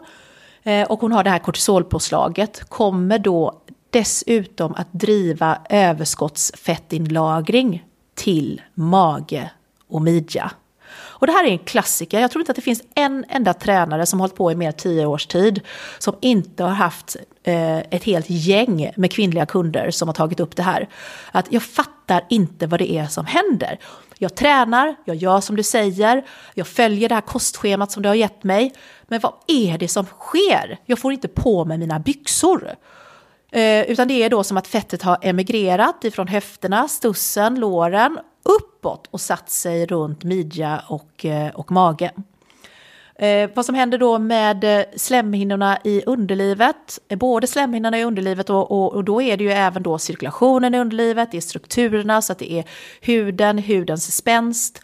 [0.62, 9.50] Eh, och hon har det här kortisolpåslaget, kommer då dessutom att driva överskottsfettinlagring till mage
[9.88, 10.50] och midja.
[10.94, 12.20] Och det här är en klassiker.
[12.20, 14.66] Jag tror inte att det finns en enda tränare som har hållit på i mer
[14.66, 15.60] än tio års tid
[15.98, 20.56] som inte har haft eh, ett helt gäng med kvinnliga kunder som har tagit upp
[20.56, 20.88] det här.
[21.32, 23.78] Att jag fattar inte vad det är som händer.
[24.22, 28.16] Jag tränar, jag gör som du säger, jag följer det här kostschemat som du har
[28.16, 28.72] gett mig.
[29.02, 30.78] Men vad är det som sker?
[30.86, 32.74] Jag får inte på mig mina byxor.
[33.50, 39.08] Eh, utan det är då som att fettet har emigrerat ifrån höfterna, stussen, låren, uppåt
[39.10, 42.12] och satt sig runt midja och, eh, och mage.
[43.14, 48.50] Eh, vad som händer då med eh, slemhinnorna i underlivet, eh, både slemhinnorna i underlivet
[48.50, 52.22] och, och, och, då är det ju även då cirkulationen i underlivet, det är strukturerna
[52.22, 52.64] så att det är
[53.00, 54.80] huden, hudens spänst.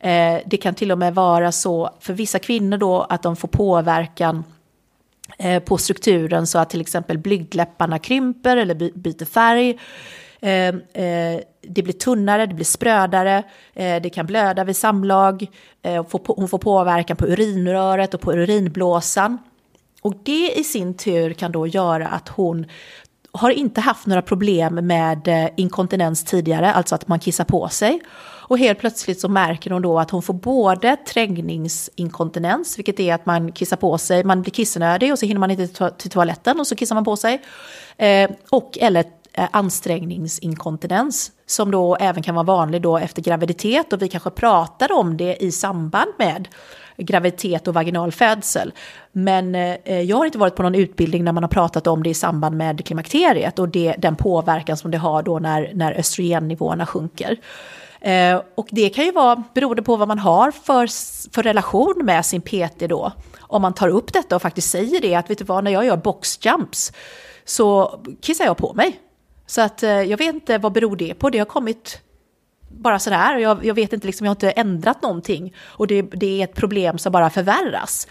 [0.00, 3.48] Eh, det kan till och med vara så för vissa kvinnor då att de får
[3.48, 4.44] påverkan
[5.38, 9.78] eh, på strukturen så att till exempel blygdläpparna krymper eller by byter färg.
[10.42, 13.42] Ehm, eh, det blir tunnare, det blir sprödare,
[13.74, 15.46] eh, det kan blöda vid samlag,
[15.82, 19.38] eh, hon får påverkan på urinröret och på urinblåsan.
[20.00, 22.66] Och det i sin tur kan då göra att hon
[23.32, 28.00] har inte haft några problem med eh, inkontinens tidigare, alltså att man kissar på sig.
[28.52, 33.26] Och helt plötsligt så märker hon då att hon får både trängningsinkontinens, vilket är att
[33.26, 36.66] man kissar på sig, man blir kissnödig och så hinner man inte till toaletten och
[36.66, 37.42] så kissar man på sig.
[37.96, 44.02] Eh, och eller Eh, ansträngningsinkontinens som då även kan vara vanlig då efter graviditet och
[44.02, 46.48] vi kanske pratar om det i samband med
[46.96, 48.72] graviditet och vaginal födsel.
[49.12, 52.10] Men eh, jag har inte varit på någon utbildning när man har pratat om det
[52.10, 56.86] i samband med klimakteriet och det, den påverkan som det har då när, när östrogennivåerna
[56.86, 57.36] sjunker.
[58.00, 60.86] Eh, och det kan ju vara beroende på vad man har för,
[61.34, 63.12] för relation med sin PT då.
[63.40, 65.84] Om man tar upp detta och faktiskt säger det att vet du vad, när jag
[65.84, 66.92] gör boxjumps
[67.44, 69.00] så kissar jag på mig.
[69.46, 71.30] Så att eh, jag vet inte vad beror det på.
[71.30, 72.00] Det har kommit
[72.68, 73.38] bara sådär.
[73.38, 75.54] Jag, jag vet inte, liksom, jag har inte ändrat någonting.
[75.62, 78.08] Och det, det är ett problem som bara förvärras.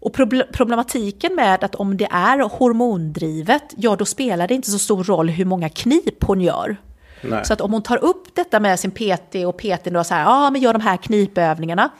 [0.00, 0.12] Och
[0.52, 5.28] problematiken med att om det är hormondrivet, ja då spelar det inte så stor roll
[5.28, 6.76] hur många knip hon gör.
[7.22, 7.44] Nej.
[7.44, 10.22] Så att om hon tar upp detta med sin PT och PT då så här,
[10.22, 11.90] ja men gör de här knipövningarna.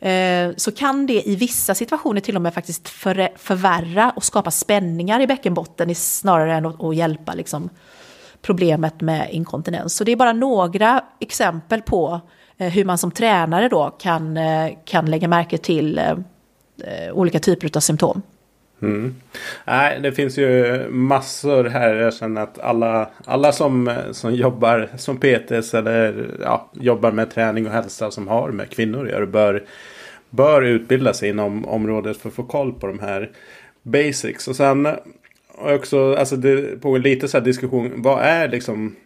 [0.00, 4.50] Eh, så kan det i vissa situationer till och med faktiskt för, förvärra och skapa
[4.50, 7.70] spänningar i bäckenbotten snarare än att, att hjälpa liksom,
[8.42, 9.94] problemet med inkontinens.
[9.96, 12.20] Så det är bara några exempel på
[12.56, 16.10] eh, hur man som tränare då kan, eh, kan lägga märke till eh,
[16.84, 18.22] eh olika typer av symptom.
[18.86, 19.14] Mm.
[19.64, 21.94] Nej, det finns ju massor här.
[21.94, 27.66] Jag känner att alla, alla som, som jobbar som PTs eller ja, jobbar med träning
[27.66, 29.62] och hälsa som har med kvinnor att göra bör,
[30.30, 33.30] bör utbilda sig inom området för att få koll på de här
[33.82, 34.48] basics.
[34.48, 34.88] Och sen
[35.58, 37.92] också, alltså det pågår lite så här diskussion.
[37.96, 38.96] Vad är liksom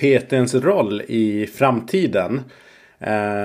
[0.00, 2.40] PTns roll i framtiden?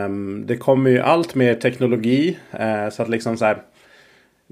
[0.06, 2.38] Um, det kommer ju allt mer teknologi.
[2.54, 3.58] Uh, så att liksom så här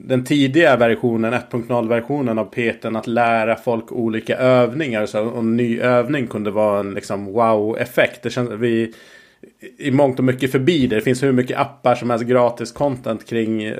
[0.06, 5.06] den tidiga versionen, 1.0-versionen av peten att lära folk olika övningar.
[5.06, 8.24] Så en ny övning kunde vara en liksom wow-effekt.
[8.24, 8.94] Det känns vi
[9.78, 10.96] i mångt och mycket förbi det.
[10.96, 13.76] Det finns hur mycket appar som helst gratis content kring eh,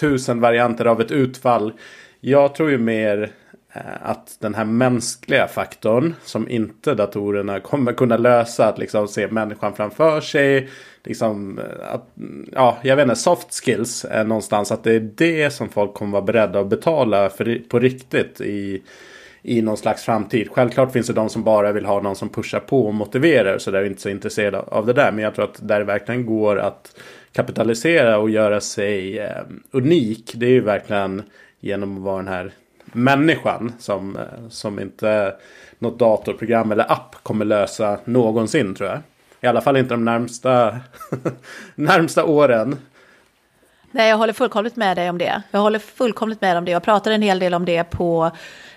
[0.00, 1.72] tusen varianter av ett utfall.
[2.20, 3.30] Jag tror ju mer
[3.74, 8.66] eh, att den här mänskliga faktorn som inte datorerna kommer kunna lösa.
[8.68, 10.68] Att liksom se människan framför sig
[11.04, 12.08] liksom, att,
[12.52, 16.12] ja, jag vet inte, soft skills är någonstans att det är det som folk kommer
[16.12, 18.82] vara beredda att betala för, på riktigt i,
[19.42, 20.48] i någon slags framtid.
[20.50, 23.70] Självklart finns det de som bara vill ha någon som pushar på och motiverar så
[23.70, 25.12] där är inte så intresserade av det där.
[25.12, 26.96] Men jag tror att där det verkligen går att
[27.32, 30.32] kapitalisera och göra sig eh, unik.
[30.34, 31.22] Det är ju verkligen
[31.60, 32.52] genom att vara den här
[32.84, 35.34] människan som, eh, som inte
[35.78, 38.98] något datorprogram eller app kommer lösa någonsin tror jag.
[39.44, 40.76] I alla fall inte de närmsta,
[41.74, 42.76] närmsta åren.
[43.90, 45.42] Nej, jag håller fullkomligt med dig om det.
[45.50, 46.70] Jag håller fullkomligt med om det.
[46.70, 48.30] Jag pratar en hel del om det på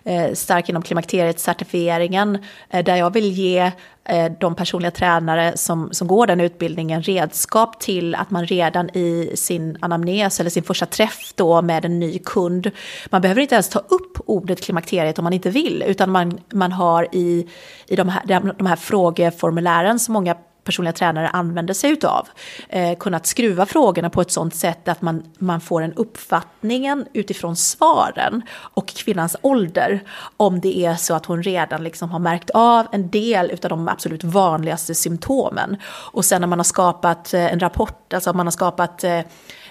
[0.04, 2.38] eh, Stark inom klimakteriet-certifieringen,
[2.70, 3.72] eh, där jag vill ge
[4.06, 9.32] eh, de personliga tränare som, som går den utbildningen redskap till att man redan i
[9.36, 12.72] sin anamnes eller sin första träff då med en ny kund,
[13.10, 16.72] man behöver inte ens ta upp ordet klimakteriet om man inte vill, utan man, man
[16.72, 17.48] har i,
[17.88, 20.36] i de, här, de här frågeformulären som många
[20.68, 22.28] personliga tränare använder sig utav.
[22.70, 27.56] Eh, kunnat skruva frågorna på ett sånt sätt att man, man får en uppfattningen utifrån
[27.56, 30.04] svaren och kvinnans ålder.
[30.38, 33.88] Om det är så att hon redan liksom har märkt av en del av de
[33.88, 35.78] absolut vanligaste symptomen.
[36.12, 39.22] Och sen när man har skapat eh, en rapport, alltså man har skapat Eh,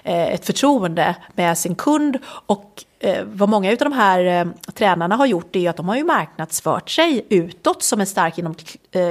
[0.06, 2.18] Eh, ett förtroende med sin kund.
[2.46, 5.96] Och eh, vad många av de här eh, tränarna har gjort är att de har
[5.96, 8.54] ju marknadsfört sig utåt som en stark inom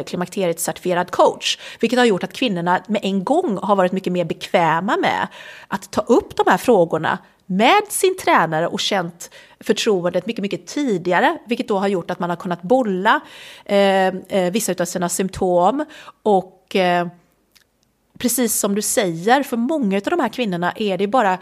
[0.05, 1.57] klimakteriet certifierad coach.
[1.79, 5.27] Vilket har gjort att kvinnorna med en gång har varit mycket mer bekväma med
[5.67, 9.29] att ta upp de här frågorna med sin tränare och känt
[9.59, 13.19] förtroendet mycket, mycket tidigare, vilket då har gjort att man har kunnat bolla
[13.65, 14.13] eh,
[14.51, 15.85] vissa av sina symptom
[16.23, 17.07] och eh,
[18.17, 21.37] precis som du säger, för många av de här kvinnorna är det bara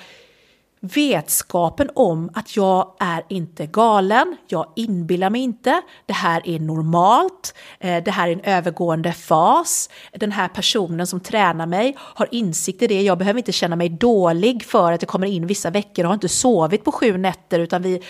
[0.86, 7.56] vetskapen om att jag är inte galen, jag inbillar mig inte, det här är normalt,
[7.80, 12.82] eh, det här är en övergående fas, den här personen som tränar mig har insikt
[12.82, 16.06] i det, jag behöver inte känna mig dålig för att jag kommer in vissa veckor
[16.06, 18.02] och har inte sovit på sju nätter, utan, vi,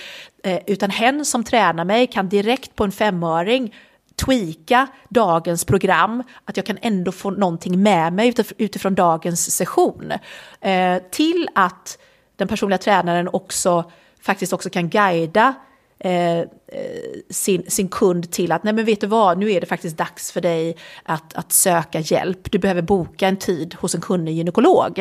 [0.43, 3.73] eh, utan hen som tränar mig kan direkt på en femöring
[4.15, 10.11] tweaka dagens program, att jag kan ändå få någonting med mig utifrån dagens session.
[10.61, 11.97] Eh, till att
[12.35, 13.91] den personliga tränaren också
[14.21, 15.53] faktiskt också kan guida
[15.99, 16.45] eh, eh,
[17.29, 20.31] sin, sin kund till att nej men vet du vad, nu är det faktiskt dags
[20.31, 22.51] för dig att, att söka hjälp.
[22.51, 24.99] Du behöver boka en tid hos en kunnig gynekolog.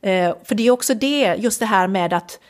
[0.00, 2.40] Eh, för det är också det, just det här med att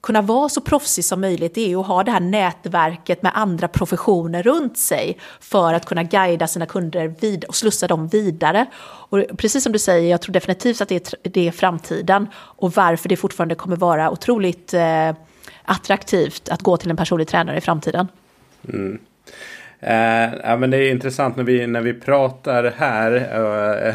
[0.00, 3.32] kunna vara så proffsig som möjligt det är ju att ha det här nätverket med
[3.34, 8.66] andra professioner runt sig för att kunna guida sina kunder vid och slussa dem vidare.
[8.80, 12.72] Och precis som du säger, jag tror definitivt att det är, det är framtiden och
[12.72, 15.14] varför det fortfarande kommer vara otroligt eh,
[15.62, 18.08] attraktivt att gå till en personlig tränare i framtiden.
[18.68, 18.98] Mm.
[19.80, 23.12] Eh, ja, men det är intressant när vi, när vi pratar här.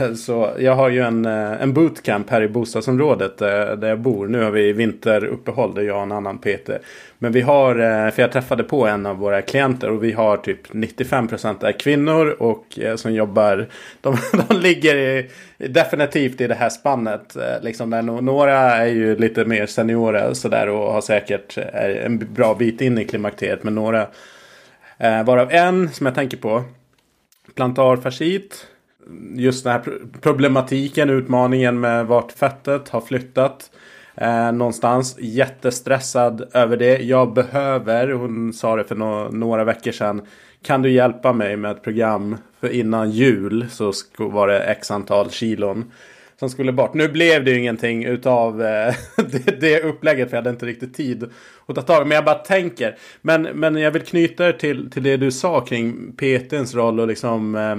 [0.01, 3.99] Eh, så jag har ju en, eh, en bootcamp här i bostadsområdet eh, där jag
[3.99, 4.27] bor.
[4.27, 6.69] Nu har vi vinteruppehåll där jag och en annan PT.
[7.17, 10.37] Men vi har, eh, för jag träffade på en av våra klienter och vi har
[10.37, 13.67] typ 95% är kvinnor och eh, som jobbar,
[14.01, 14.17] de,
[14.47, 17.35] de ligger i, definitivt i det här spannet.
[17.35, 22.33] Eh, liksom där några är ju lite mer seniora sådär och har säkert eh, en
[22.33, 23.63] bra bit in i klimakteriet.
[23.63, 24.07] Men några
[25.03, 26.63] Eh, varav en som jag tänker på.
[27.55, 28.67] Plantarfascit.
[29.35, 29.83] Just den här
[30.21, 33.71] problematiken, utmaningen med vart fettet har flyttat.
[34.15, 36.97] Eh, någonstans jättestressad över det.
[36.97, 40.21] Jag behöver, hon sa det för no några veckor sedan.
[40.61, 45.29] Kan du hjälpa mig med ett program för innan jul så var det x antal
[45.29, 45.91] kilon
[46.39, 46.93] som skulle bort.
[46.93, 50.93] Nu blev det ju ingenting utav eh, det, det upplägget för jag hade inte riktigt
[50.93, 51.29] tid
[51.65, 52.05] att ta tag i.
[52.05, 52.97] Men jag bara tänker.
[53.21, 57.07] Men, men jag vill knyta det till, till det du sa kring PTns roll och
[57.07, 57.75] liksom eh,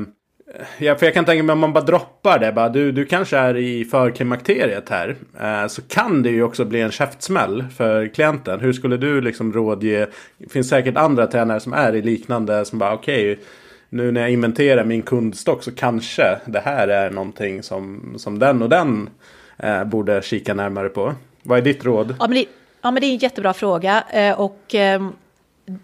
[0.78, 2.52] Ja, för jag kan tänka mig om man bara droppar det.
[2.52, 5.16] Bara, du, du kanske är i förklimakteriet här.
[5.40, 8.61] Eh, så kan det ju också bli en käftsmäll för klienten.
[8.61, 10.07] Hur skulle du liksom rådge?
[10.38, 12.64] Det finns säkert andra tränare som är i liknande.
[12.64, 13.32] Som bara okej.
[13.32, 13.44] Okay,
[13.95, 18.62] nu när jag inventerar min kundstock så kanske det här är någonting som, som den
[18.62, 19.11] och den
[19.57, 21.14] eh, borde kika närmare på.
[21.42, 22.16] Vad är ditt råd?
[22.20, 22.47] Ja men det,
[22.82, 24.05] ja, men det är en jättebra fråga.
[24.11, 25.03] Eh, och eh,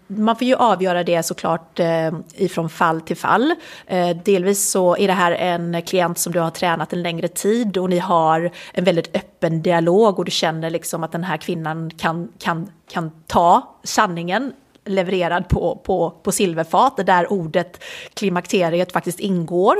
[0.07, 3.55] man får ju avgöra det såklart eh, ifrån fall till fall.
[3.87, 7.77] Eh, delvis så är det här en klient som du har tränat en längre tid
[7.77, 11.91] och ni har en väldigt öppen dialog och du känner liksom att den här kvinnan
[11.97, 14.53] kan, kan, kan ta sanningen
[14.85, 19.75] levererad på, på, på silverfat, där ordet klimakteriet faktiskt ingår.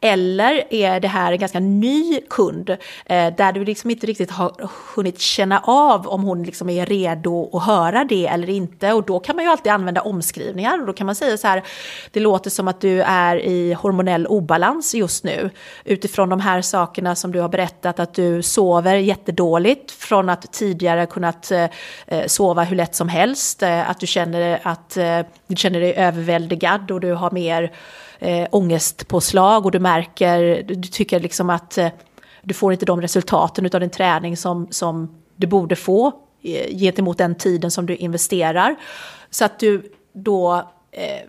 [0.00, 4.70] Eller är det här en ganska ny kund, eh, där du liksom inte riktigt har
[4.94, 8.92] hunnit känna av om hon liksom är redo att höra det eller inte.
[8.92, 11.62] Och då kan man ju alltid använda omskrivningar och då kan man säga så här,
[12.10, 15.50] det låter som att du är i hormonell obalans just nu.
[15.84, 21.06] Utifrån de här sakerna som du har berättat, att du sover jättedåligt från att tidigare
[21.06, 21.64] kunnat eh,
[22.06, 25.80] eh sova hur lätt som helst, eh, att du känner känner att eh, du känner
[25.80, 27.72] dig överväldigad och du har mer
[28.18, 31.88] eh, ångestpåslag och du märker, du tycker liksom att eh,
[32.42, 36.12] du får inte de resultaten av din träning som, som du borde få
[36.70, 38.76] gentemot den tiden som du investerar.
[39.30, 40.54] Så att du då
[40.90, 41.28] eh,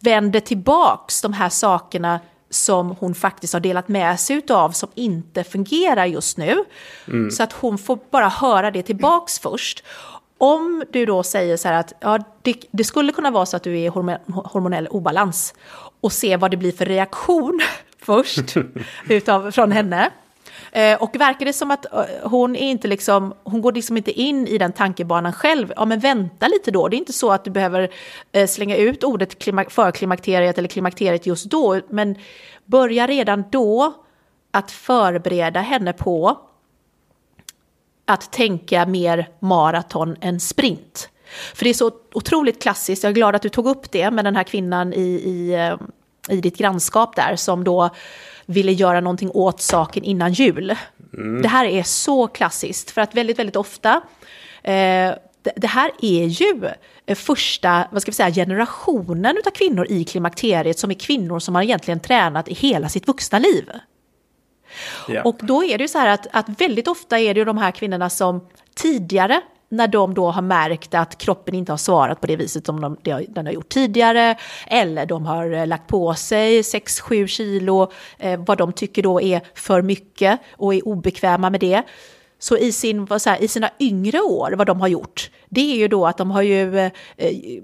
[0.00, 5.44] vänder tillbaks de här sakerna som hon faktiskt har delat med sig av som inte
[5.44, 6.64] fungerar just nu.
[7.08, 7.30] Mm.
[7.30, 9.84] Så att hon får bara höra det tillbaks först
[10.38, 13.62] om du då säger så här att ja, det, det, skulle kunna vara så att
[13.62, 13.88] du är i
[14.26, 15.54] hormonell obalans
[16.00, 17.60] och se vad det blir för reaktion
[18.02, 18.56] först
[19.08, 20.10] utav, från henne.
[20.72, 24.20] Eh, och verkar det som att eh, hon, är inte liksom, hon går liksom inte
[24.20, 26.88] in i den tankebanan själv, ja men vänta lite då.
[26.88, 27.90] Det är inte så att du behöver
[28.32, 32.16] eh, slänga ut ordet förklimakteriet eller klimakteriet just då, men
[32.64, 33.94] börja redan då
[34.50, 36.47] att förbereda henne på
[38.08, 41.08] att tänka mer maraton än sprint.
[41.54, 44.24] För det är så otroligt klassiskt, jag är glad att du tog upp det med
[44.24, 47.90] den här kvinnan i, i, eh, i ditt grannskap där som då
[48.46, 50.76] ville göra någonting åt saken innan jul.
[51.14, 51.42] Mm.
[51.42, 54.00] Det här är så klassiskt för att väldigt, väldigt ofta
[54.62, 55.14] eh,
[55.56, 56.70] det här är ju
[57.14, 61.62] första vad ska vi säga, generationen av kvinnor i klimakteriet som är kvinnor som har
[61.62, 63.70] egentligen tränat i hela sitt vuxna liv.
[65.08, 65.26] Yeah.
[65.26, 67.58] Och då är det ju så här att, att väldigt ofta är det ju de
[67.58, 68.40] här kvinnorna som
[68.74, 72.80] tidigare när de då har märkt att kroppen inte har svarat på det viset som
[72.80, 72.96] de,
[73.28, 78.58] den har gjort tidigare, eller de har eh, lagt på sig 6-7 kilo, eh, vad
[78.58, 81.82] de tycker då är för mycket och är obekväma med det.
[82.38, 85.76] Så i, sin, så här, i sina yngre år, vad de har gjort, det är
[85.76, 87.62] ju då att de har ju, eh, eh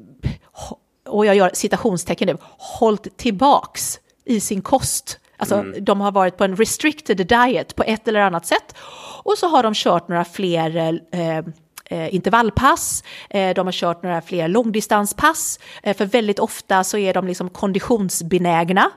[1.09, 5.85] och jag gör citationstecken nu, hållit tillbaks i sin kost Alltså mm.
[5.85, 8.75] de har varit på en restricted diet på ett eller annat sätt.
[9.23, 11.39] Och så har de kört några fler eh,
[11.85, 15.59] eh, intervallpass, eh, de har kört några fler långdistanspass.
[15.83, 18.91] Eh, för väldigt ofta så är de liksom konditionsbenägna.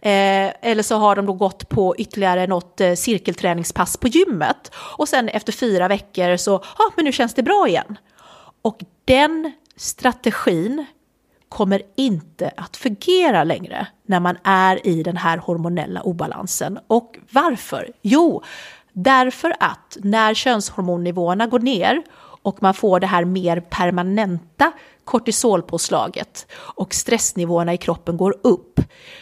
[0.00, 4.70] Eller så har de då gått på ytterligare något cirkelträningspass på gymmet.
[4.74, 7.98] Och sen efter fyra veckor så, ja men nu känns det bra igen.
[8.62, 10.86] Och den strategin
[11.54, 16.78] kommer inte att fungera längre när man är i den här hormonella obalansen.
[16.86, 17.92] Och varför?
[18.02, 18.42] Jo,
[18.92, 22.02] därför att när könshormonnivåerna går ner
[22.42, 24.72] och man får det här mer permanenta
[25.04, 26.46] kortisolpåslaget
[26.76, 28.80] och stressnivåerna i kroppen går upp,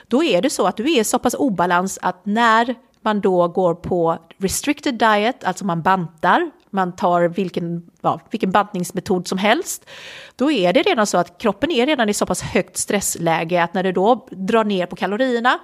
[0.08, 3.74] då är det så att du är så pass obalans att när man då går
[3.74, 9.86] på restricted diet, alltså man bantar, man tar vilken, ja, vilken bantningsmetod som helst,
[10.36, 13.74] då är det redan så att kroppen är redan i så pass högt stressläge att
[13.74, 15.58] när du då drar ner på kalorierna,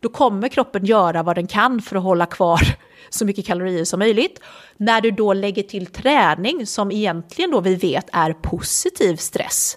[0.00, 2.60] då kommer kroppen göra vad den kan för att hålla kvar
[3.10, 4.40] så mycket kalorier som möjligt.
[4.76, 9.76] När du då lägger till träning, som egentligen då vi vet är positiv stress,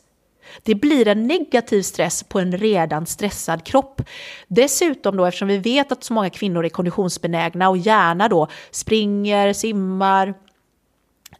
[0.63, 4.01] det blir en negativ stress på en redan stressad kropp.
[4.47, 9.53] Dessutom då, eftersom vi vet att så många kvinnor är konditionsbenägna och gärna då springer,
[9.53, 10.33] simmar,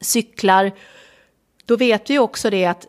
[0.04, 0.72] cyklar,
[1.66, 2.88] då vet vi också det att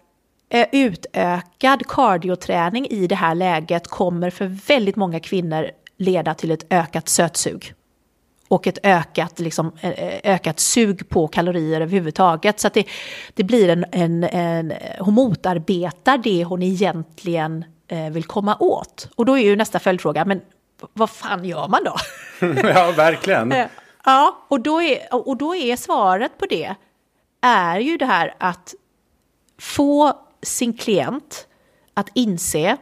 [0.49, 6.67] eh, utökad kardioträning i det här läget kommer för väldigt många kvinnor leda till ett
[6.71, 7.75] ökat sötsug
[8.49, 12.61] och ett ökat, liksom, eh, eh, ökat sug på kalorier överhuvudtaget.
[12.61, 12.87] Så att det,
[13.35, 17.65] det blir en, en, en, hon motarbetar det hon egentligen
[18.11, 19.09] vill komma åt.
[19.15, 20.41] Och då är ju nästa följdfråga, men
[20.93, 21.97] vad fan gör man då?
[22.75, 23.55] ja, verkligen.
[24.05, 26.75] Ja, och då, är, och då är svaret på det
[27.45, 28.75] är ju det här att
[29.59, 31.47] få sin klient
[31.95, 32.77] att inse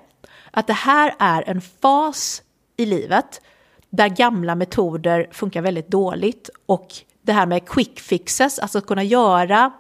[0.51, 2.43] att det här är en fas
[2.77, 3.41] i livet
[3.91, 6.89] där gamla metoder funkar väldigt dåligt och
[7.23, 9.73] det här med quick fixes, alltså att kunna göra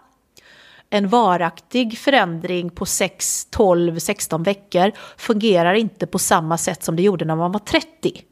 [0.90, 7.02] en varaktig förändring på 6, 12, 16 veckor fungerar inte på samma sätt som det
[7.02, 8.22] gjorde när man var 30.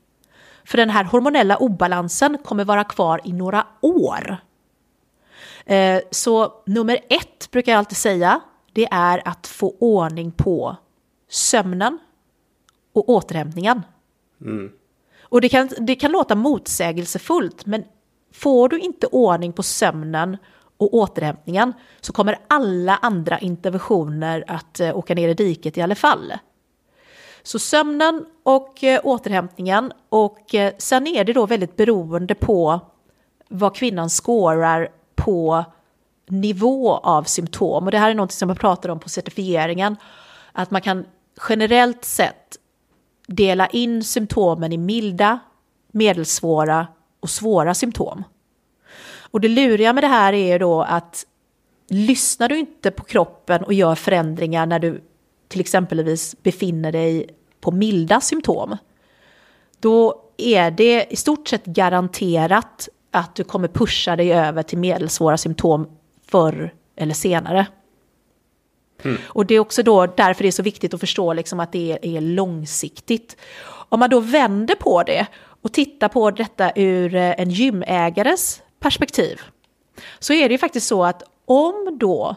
[0.64, 4.36] För den här hormonella obalansen kommer vara kvar i några år.
[5.66, 8.40] Eh, så nummer ett brukar jag alltid säga,
[8.72, 10.76] det är att få ordning på
[11.28, 11.98] sömnen
[12.92, 13.82] och återhämtningen.
[14.40, 14.72] Mm.
[15.22, 17.84] Och det kan, det kan låta motsägelsefullt, men
[18.32, 20.36] får du inte ordning på sömnen
[20.76, 25.94] och återhämtningen så kommer alla andra interventioner att eh, åka ner i diket i alla
[25.94, 26.32] fall.
[27.42, 32.80] Så sömnen och eh, återhämtningen och sen är det då väldigt beroende på
[33.48, 34.88] vad kvinnan skårar
[35.24, 35.64] på
[36.28, 37.84] nivå av symptom.
[37.84, 39.96] Och det här är något som jag pratar om på certifieringen.
[40.52, 41.04] Att man kan
[41.48, 42.56] generellt sett
[43.26, 45.38] dela in symptomen i milda,
[45.92, 46.86] medelsvåra
[47.20, 48.24] och svåra symptom.
[49.20, 51.26] Och det luriga med det här är då att
[51.88, 55.02] lyssnar du inte på kroppen och gör förändringar när du
[55.48, 57.26] till exempelvis befinner dig
[57.60, 58.76] på milda symptom,
[59.80, 65.36] då är det i stort sett garanterat att du kommer pusha dig över till medelsvåra
[65.36, 65.86] symptom
[66.26, 67.66] förr eller senare.
[69.02, 69.18] Mm.
[69.26, 71.92] Och det är också då därför det är så viktigt att förstå liksom att det
[71.92, 73.36] är, är långsiktigt.
[73.64, 75.26] Om man då vänder på det
[75.62, 79.40] och tittar på detta ur eh, en gymägares perspektiv
[80.18, 82.36] så är det ju faktiskt så att om då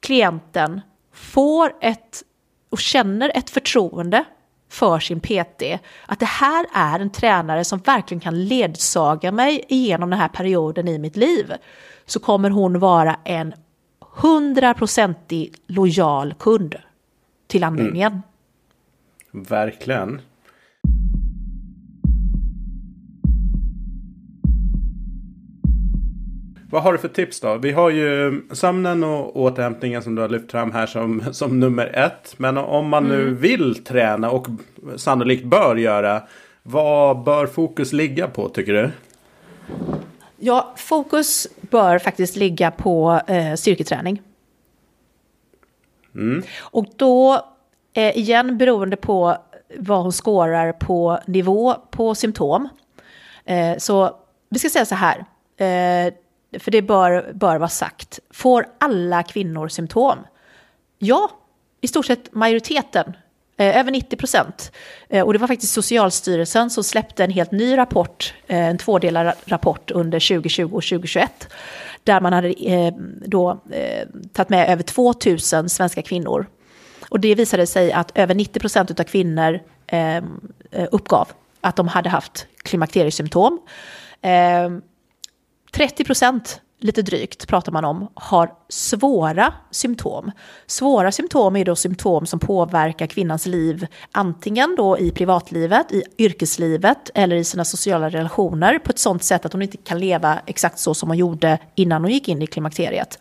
[0.00, 0.80] klienten
[1.12, 2.22] får ett
[2.70, 4.24] och känner ett förtroende
[4.72, 5.62] för sin PT,
[6.06, 10.88] att det här är en tränare som verkligen kan ledsaga mig igenom den här perioden
[10.88, 11.52] i mitt liv,
[12.06, 13.54] så kommer hon vara en
[14.00, 16.76] hundraprocentig lojal kund
[17.46, 18.12] till anledningen.
[19.32, 19.44] Mm.
[19.44, 20.20] Verkligen.
[26.72, 27.56] Vad har du för tips då?
[27.56, 31.86] Vi har ju sömnen och återhämtningen som du har lyft fram här som, som nummer
[31.86, 32.34] ett.
[32.36, 33.36] Men om man nu mm.
[33.36, 34.46] vill träna och
[34.96, 36.22] sannolikt bör göra.
[36.62, 38.90] Vad bör fokus ligga på tycker du?
[40.36, 44.22] Ja, fokus bör faktiskt ligga på eh, styrketräning.
[46.14, 46.42] Mm.
[46.60, 47.46] Och då,
[47.92, 49.36] eh, igen beroende på
[49.78, 52.68] vad hon skårar på nivå på symptom.
[53.44, 54.16] Eh, så
[54.48, 55.24] vi ska säga så här.
[55.56, 56.12] Eh,
[56.58, 60.18] för det bör, bör vara sagt, får alla kvinnor symptom?
[60.98, 61.30] Ja,
[61.80, 63.16] i stort sett majoriteten,
[63.56, 64.72] eh, över 90 procent.
[65.08, 69.32] Eh, och det var faktiskt Socialstyrelsen som släppte en helt ny rapport, eh, en tvådelad
[69.44, 71.48] rapport under 2020 och 2021,
[72.04, 72.94] där man hade eh,
[73.26, 76.46] då eh, tagit med över 2000 svenska kvinnor.
[77.08, 80.22] Och det visade sig att över 90 procent av kvinnor eh, eh,
[80.90, 81.28] uppgav
[81.60, 83.60] att de hade haft klimakteriesymptom.
[84.22, 84.70] Eh,
[85.76, 90.30] 30 procent, lite drygt, pratar man om, har svåra symptom.
[90.66, 97.10] Svåra symptom är då symptom som påverkar kvinnans liv, antingen då i privatlivet, i yrkeslivet
[97.14, 100.78] eller i sina sociala relationer på ett sånt sätt att hon inte kan leva exakt
[100.78, 103.18] så som hon gjorde innan hon gick in i klimakteriet.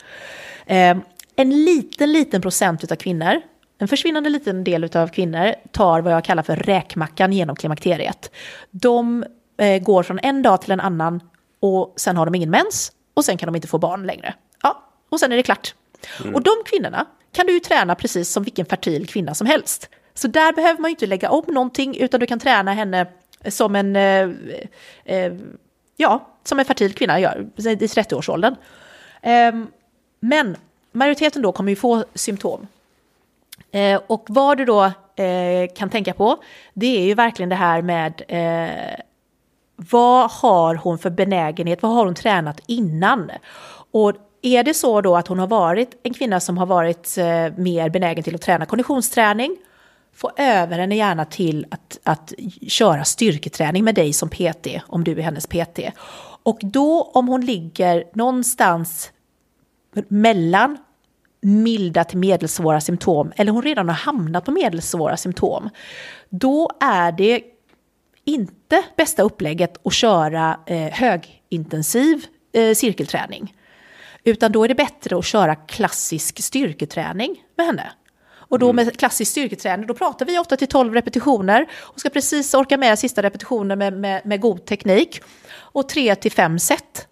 [0.66, 1.02] Ehm,
[1.36, 3.41] en liten, liten procent av kvinnor
[3.82, 8.32] en försvinnande liten del av kvinnor tar vad jag kallar för räkmackan genom klimakteriet.
[8.72, 9.26] De
[9.58, 11.22] eh, går från en dag till en annan
[11.62, 14.34] och sen har de ingen mens och sen kan de inte få barn längre.
[14.64, 15.76] Ja, och sen är det klart.
[16.22, 16.36] Mm.
[16.36, 19.89] Och de kvinnorna kan du ju träna precis som vilken fertil kvinna som helst.
[20.14, 23.07] Så där behöver man ju inte lägga om någonting utan du kan träna henne
[23.49, 24.30] som en, eh,
[25.05, 25.34] eh,
[25.97, 28.55] ja, som en fertil kvinna gör i 30-årsåldern.
[29.22, 29.53] Eh,
[30.20, 30.57] men
[30.91, 32.68] majoriteten då kommer ju få symptom.
[33.72, 34.84] Eh, och vad du då
[35.16, 36.43] eh, kan tänka på,
[36.74, 38.99] det är ju verkligen det här med eh,
[39.89, 41.82] vad har hon för benägenhet?
[41.82, 43.32] Vad har hon tränat innan?
[43.91, 47.25] Och är det så då att hon har varit en kvinna som har varit eh,
[47.57, 49.57] mer benägen till att träna konditionsträning,
[50.13, 52.34] få över henne gärna till att, att
[52.67, 55.79] köra styrketräning med dig som PT, om du är hennes PT.
[56.43, 59.11] Och då om hon ligger någonstans
[60.07, 60.77] mellan
[61.41, 65.69] milda till medelsvåra symptom, eller hon redan har hamnat på medelsvåra symptom,
[66.29, 67.43] då är det
[68.34, 73.53] inte bästa upplägget att köra eh, högintensiv eh, cirkelträning.
[74.23, 77.91] Utan då är det bättre att köra klassisk styrketräning med henne.
[78.51, 82.99] Och då med klassisk styrketräning, då pratar vi 8-12 repetitioner och ska precis orka med
[82.99, 85.21] sista repetitionen med, med, med god teknik.
[85.53, 87.07] Och 3-5 set.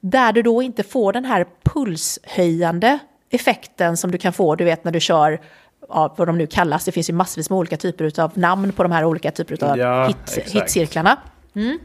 [0.00, 2.98] Där du då inte får den här pulshöjande
[3.30, 5.40] effekten som du kan få, du vet när du kör
[5.88, 8.82] ja, vad de nu kallas, det finns ju massvis med olika typer av namn på
[8.82, 11.16] de här olika typer av Ja, hit, hitcirklarna.
[11.54, 11.78] Mm.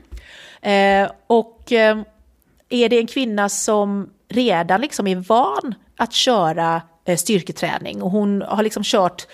[0.62, 1.97] Eh, och eh,
[2.70, 8.41] är det en kvinna som redan liksom är van att köra eh, styrketräning och hon
[8.41, 9.28] har liksom kört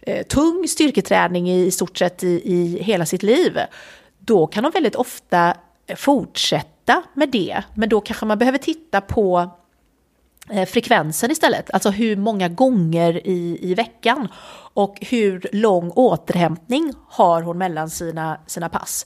[0.00, 3.58] eh, tung styrketräning i, i stort sett i, i hela sitt liv,
[4.18, 5.54] då kan hon väldigt ofta
[5.96, 7.62] fortsätta med det.
[7.74, 9.50] Men då kanske man behöver titta på
[10.50, 14.28] Eh, frekvensen istället, alltså hur många gånger i, i veckan
[14.74, 19.04] och hur lång återhämtning har hon mellan sina, sina pass.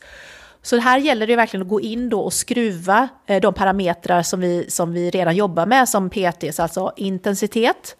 [0.62, 4.40] Så här gäller det verkligen att gå in då och skruva eh, de parametrar som
[4.40, 7.96] vi, som vi redan jobbar med som PTs, alltså intensitet,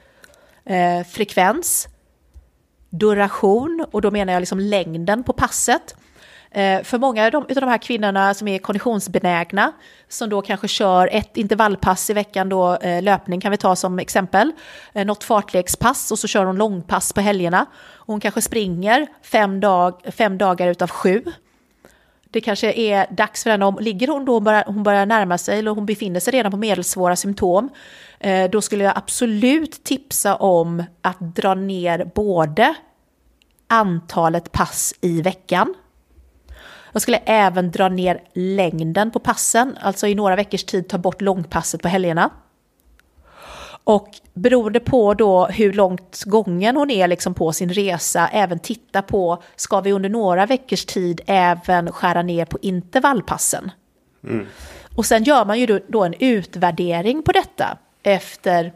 [0.64, 1.88] eh, frekvens,
[2.90, 5.96] duration och då menar jag liksom längden på passet.
[6.50, 9.72] Eh, för många av de, de här kvinnorna som är konditionsbenägna,
[10.08, 13.98] som då kanske kör ett intervallpass i veckan, då, eh, löpning kan vi ta som
[13.98, 14.52] exempel,
[14.92, 17.66] eh, något fartlekspass och så kör hon långpass på helgerna.
[17.98, 21.24] Hon kanske springer fem, dag, fem dagar utav sju.
[22.30, 25.58] Det kanske är dags för henne, om, ligger hon då, bara, hon börjar närma sig
[25.58, 27.68] eller hon befinner sig redan på medelsvåra symptom,
[28.50, 32.74] då skulle jag absolut tipsa om att dra ner både
[33.68, 35.74] antalet pass i veckan,
[36.96, 41.20] jag skulle även dra ner längden på passen, alltså i några veckors tid ta bort
[41.20, 42.30] långpasset på helgerna.
[43.84, 49.02] Och beroende på då hur långt gången hon är liksom på sin resa, även titta
[49.02, 53.70] på, ska vi under några veckors tid även skära ner på intervallpassen?
[54.96, 58.72] Och sen gör man ju då, en utvärdering på detta efter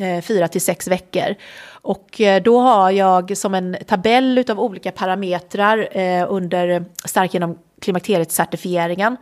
[0.00, 1.34] Eh, fyra till sex veckor.
[1.70, 7.34] Och eh, då har jag som en tabell av olika parametrar eh, under eh, stark
[7.34, 9.16] genom klimakteriet-certifieringen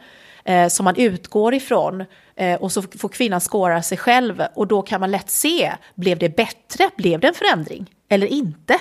[0.45, 2.05] eh, som man utgår ifrån
[2.37, 6.19] eh, och så får kvinnan skåra sig själv och då kan man lätt se, blev
[6.19, 8.79] det bättre, blev det en förändring eller inte?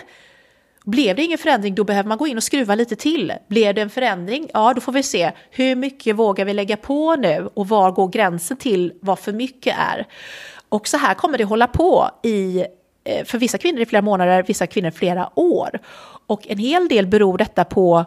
[0.86, 3.34] Blev det ingen förändring, då behöver man gå in och skruva lite till.
[3.48, 7.16] Blev det en förändring, ja då får vi se hur mycket vågar vi lägga på
[7.16, 10.08] nu och var går gränsen till vad för mycket är.
[10.70, 12.66] Och så här kommer det hålla på i,
[13.04, 15.80] eh, för vissa kvinnor i flera månader, vissa kvinnor i flera år.
[16.28, 18.06] Och en hel del beror detta på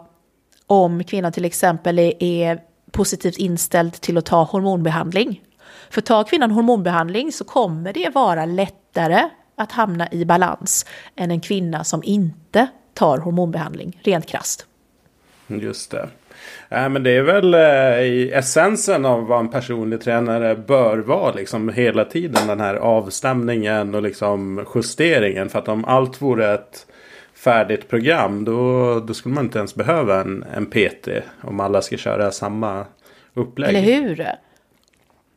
[0.67, 5.41] om kvinnan till exempel är, är positivt inställd till att ta hormonbehandling.
[5.89, 10.85] För tar kvinnan hormonbehandling så kommer det vara lättare att hamna i balans
[11.15, 14.65] än en kvinna som inte tar hormonbehandling, rent krasst.
[15.47, 16.09] Just det.
[16.69, 21.33] Nej, men det är väl eh, i essensen av vad en personlig tränare bör vara.
[21.33, 25.49] Liksom hela tiden den här avstämningen och liksom justeringen.
[25.49, 26.87] För att om allt vore ett
[27.33, 31.07] färdigt program då, då skulle man inte ens behöva en, en PT.
[31.41, 32.85] Om alla ska köra samma
[33.33, 33.69] upplägg.
[33.69, 34.27] Eller hur?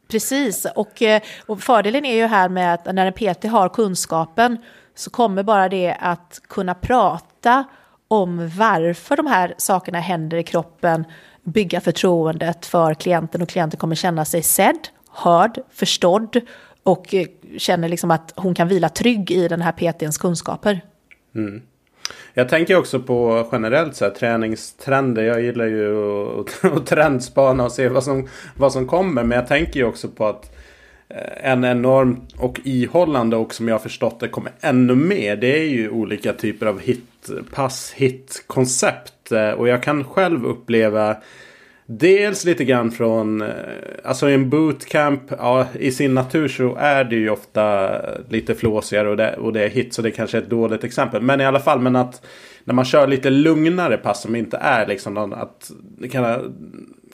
[0.08, 4.58] Precis, och, eh, och fördelen är ju här med att när en PT har kunskapen
[4.94, 7.64] så kommer bara det att kunna prata
[8.12, 11.04] om varför de här sakerna händer i kroppen,
[11.42, 16.40] bygga förtroendet för klienten och klienten kommer känna sig sedd, hörd, förstådd
[16.82, 17.26] och eh,
[17.58, 20.80] känner liksom att hon kan vila trygg i den här PTns kunskaper.
[21.34, 21.62] Mm.
[22.34, 25.22] Jag tänker också på generellt så här, träningstrender.
[25.22, 25.96] Jag gillar ju
[26.40, 29.24] att, att trendspana och se vad som, vad som kommer.
[29.24, 30.56] Men jag tänker ju också på att
[31.08, 35.36] eh, en enorm och ihållande och som jag har förstått det kommer ännu mer.
[35.36, 37.11] Det är ju olika typer av hit
[37.54, 39.32] Pass-hit-koncept.
[39.32, 41.16] Eh, och jag kan själv uppleva
[41.86, 43.48] Dels lite grann från, eh,
[44.04, 47.90] alltså i en bootcamp, ja, i sin natur så är det ju ofta
[48.28, 51.22] lite flåsigare och det, och det är hit så det kanske är ett dåligt exempel.
[51.22, 52.26] Men i alla fall, men att
[52.64, 56.54] när man kör lite lugnare pass som inte är liksom någon, att det kan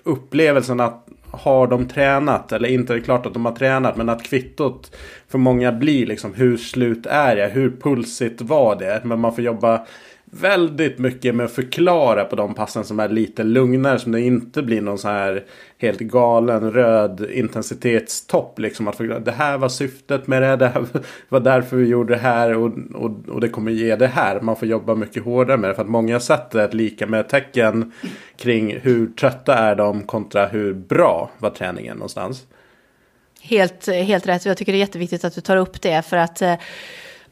[0.03, 4.09] upplevelsen att har de tränat eller inte det är klart att de har tränat men
[4.09, 4.97] att kvittot
[5.29, 9.01] för många blir liksom hur slut är jag, hur pulsigt var det?
[9.05, 9.87] Men man får jobba
[10.31, 13.99] väldigt mycket med att förklara på de passen som är lite lugnare.
[13.99, 15.45] Som det inte blir någon så här
[15.79, 18.59] helt galen röd intensitetstopp.
[18.59, 20.57] Liksom att förklara, det här var syftet med det.
[20.59, 20.87] Det här
[21.29, 22.57] var därför vi gjorde det här.
[22.57, 24.41] Och, och, och det kommer ge det här.
[24.41, 25.75] Man får jobba mycket hårdare med det.
[25.75, 27.93] För att många sätter ett lika med tecken
[28.37, 32.47] kring hur trötta är de kontra hur bra var träningen någonstans.
[33.41, 34.47] Helt, helt rätt.
[34.47, 36.03] Jag tycker det är jätteviktigt att du tar upp det.
[36.03, 36.55] För att eh,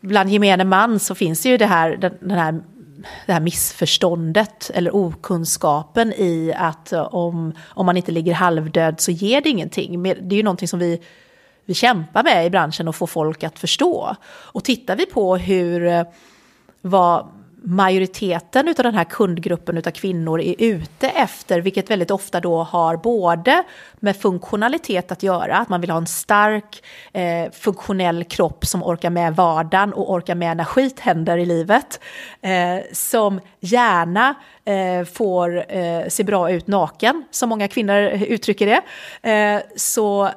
[0.01, 2.61] bland gemene man så finns det ju det här, den, den här
[3.26, 9.11] det här missförståndet eller okunskapen i att eh, om, om man inte ligger halvdöd så
[9.11, 10.02] ger det ingenting.
[10.02, 11.00] Det är ju någonting som vi,
[11.64, 14.16] vi kämpar med i branschen och får folk att förstå.
[14.26, 16.02] Och tittar vi på hur eh,
[16.80, 17.26] vad
[17.69, 22.97] majoriteten av den här kundgruppen av kvinnor är ute efter, vilket väldigt ofta då har
[22.97, 23.62] både
[23.95, 29.11] med funktionalitet att göra, att man vill ha en stark eh, funktionell kropp som orkar
[29.11, 32.01] med vardagen och orkar med när skit händer i livet,
[32.41, 38.83] eh, som gärna eh, får eh, se bra ut naken, som många kvinnor uttrycker det.
[39.31, 40.31] Eh, så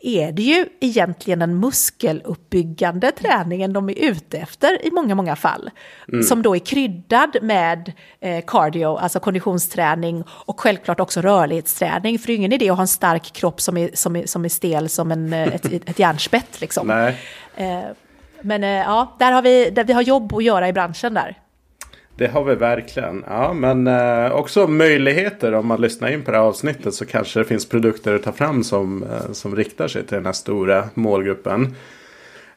[0.00, 5.70] är det ju egentligen en muskeluppbyggande träningen de är ute efter i många, många fall.
[6.12, 6.22] Mm.
[6.22, 12.18] Som då är kryddad med eh, cardio, alltså konditionsträning och självklart också rörlighetsträning.
[12.18, 14.44] För det är ingen idé att ha en stark kropp som är, som är, som
[14.44, 16.60] är stel som en, eh, ett, ett järnspett.
[16.60, 16.86] Liksom.
[16.86, 17.16] Nej.
[17.56, 17.84] Eh,
[18.40, 21.36] men eh, ja, där har vi, där vi har jobb att göra i branschen där.
[22.18, 23.24] Det har vi verkligen.
[23.26, 27.40] Ja, men eh, också möjligheter om man lyssnar in på det här avsnittet så kanske
[27.40, 30.84] det finns produkter att ta fram som, eh, som riktar sig till den här stora
[30.94, 31.74] målgruppen.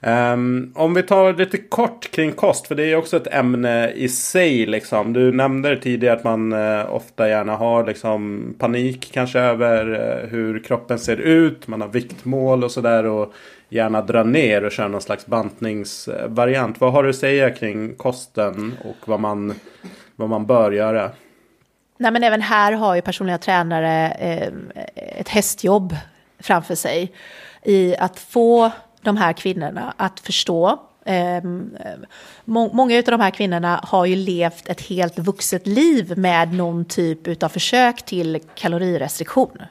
[0.04, 4.10] Um, om vi tar lite kort kring kost, för det är också ett ämne i
[4.10, 4.66] sig.
[4.66, 5.14] Liksom.
[5.14, 10.60] Du nämnde tidigare att man uh, ofta gärna har liksom, panik kanske över uh, hur
[10.60, 11.68] kroppen ser ut.
[11.68, 13.28] Man har viktmål och sådär.
[13.74, 16.82] Gärna dra ner och köra någon slags bantningsvariant.
[16.82, 19.54] Vad har du att säga kring kosten och vad man,
[20.16, 21.12] vad man bör göra?
[21.98, 24.54] Nej, men även här har ju personliga tränare eh,
[24.96, 25.96] ett hästjobb
[26.40, 27.12] framför sig
[27.64, 31.44] i att få de här kvinnorna att förstå Eh,
[32.46, 36.86] må många av de här kvinnorna har ju levt ett helt vuxet liv med någon
[36.86, 39.62] typ av försök till kalorirestriktion.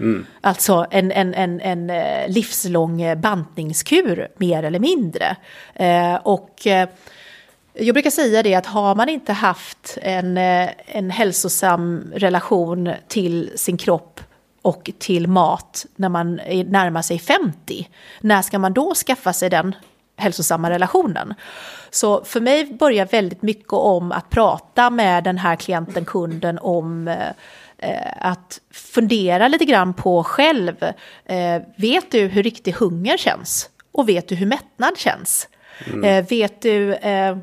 [0.00, 0.26] Mm.
[0.40, 5.36] Alltså en, en, en, en eh, livslång eh, bantningskur mer eller mindre.
[5.74, 6.88] Eh, och eh,
[7.72, 13.50] jag brukar säga det att har man inte haft en, eh, en hälsosam relation till
[13.56, 14.20] sin kropp
[14.62, 16.34] och till mat när man
[16.66, 17.88] närmar sig 50,
[18.20, 19.74] när ska man då skaffa sig den
[20.16, 21.34] hälsosamma relationen?
[21.90, 27.08] Så för mig börjar väldigt mycket om att prata med den här klienten, kunden om
[27.08, 27.16] eh,
[28.16, 30.84] att fundera lite grann på själv.
[31.24, 33.70] Eh, vet du hur riktig hunger känns?
[33.92, 35.48] Och vet du hur mättnad känns?
[35.86, 36.04] Mm.
[36.04, 37.36] Eh, vet du, eh,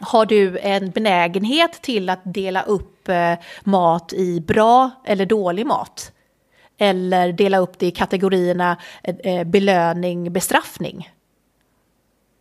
[0.00, 6.12] har du en benägenhet till att dela upp eh, mat i bra eller dålig mat?
[6.78, 11.10] Eller dela upp det i kategorierna eh, belöning, bestraffning?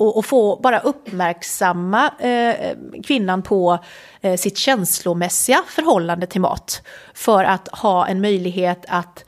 [0.04, 3.80] Och, och få bara uppmärksamma eh, kvinnan på
[4.22, 6.82] eh, sitt känslomässiga förhållande till mat.
[7.14, 9.26] För att ha en möjlighet att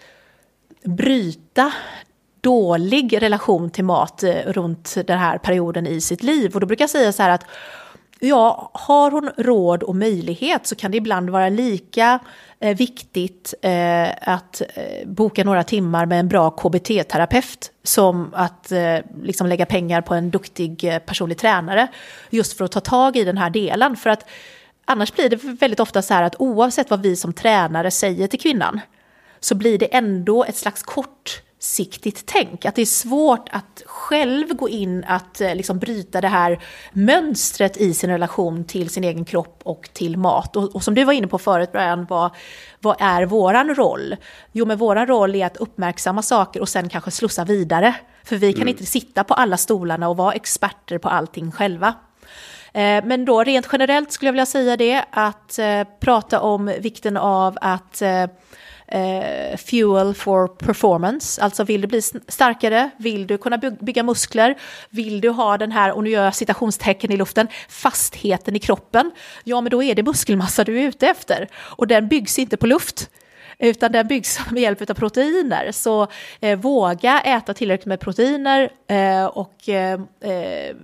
[0.83, 1.71] bryta
[2.41, 6.53] dålig relation till mat eh, runt den här perioden i sitt liv.
[6.53, 7.45] Och då brukar jag säga så här att
[8.19, 12.19] ja, har hon råd och möjlighet så kan det ibland vara lika
[12.59, 18.97] eh, viktigt eh, att eh, boka några timmar med en bra KBT-terapeut som att eh,
[19.21, 21.87] liksom lägga pengar på en duktig eh, personlig tränare.
[22.29, 23.95] Just för att ta tag i den här delen.
[23.95, 24.25] För att
[24.85, 28.39] annars blir det väldigt ofta så här att oavsett vad vi som tränare säger till
[28.39, 28.79] kvinnan
[29.39, 32.65] så blir det ändå ett slags kort långsiktigt tänk.
[32.65, 36.59] Att det är svårt att själv gå in att eh, liksom bryta det här
[36.93, 40.55] mönstret i sin relation till sin egen kropp och till mat.
[40.55, 42.31] Och, och som du var inne på förut Brian, vad,
[42.81, 44.15] vad är våran roll?
[44.51, 47.95] Jo, men våran roll är att uppmärksamma saker och sen kanske slussa vidare.
[48.23, 48.67] För vi kan mm.
[48.67, 51.93] inte sitta på alla stolarna och vara experter på allting själva.
[52.73, 57.17] Eh, men då rent generellt skulle jag vilja säga det, att eh, prata om vikten
[57.17, 58.01] av att
[58.87, 61.41] eh, fuel for performance.
[61.41, 64.55] Alltså vill du bli starkare, vill du kunna bygga muskler,
[64.89, 69.11] vill du ha den här, och nu gör jag citationstecken i luften, fastheten i kroppen.
[69.43, 71.47] Ja, men då är det muskelmassa du är ute efter.
[71.55, 73.09] Och den byggs inte på luft
[73.59, 75.71] utan den byggs med hjälp av proteiner.
[75.71, 76.07] Så
[76.39, 80.75] eh, våga äta tillräckligt med proteiner eh, och eh, eh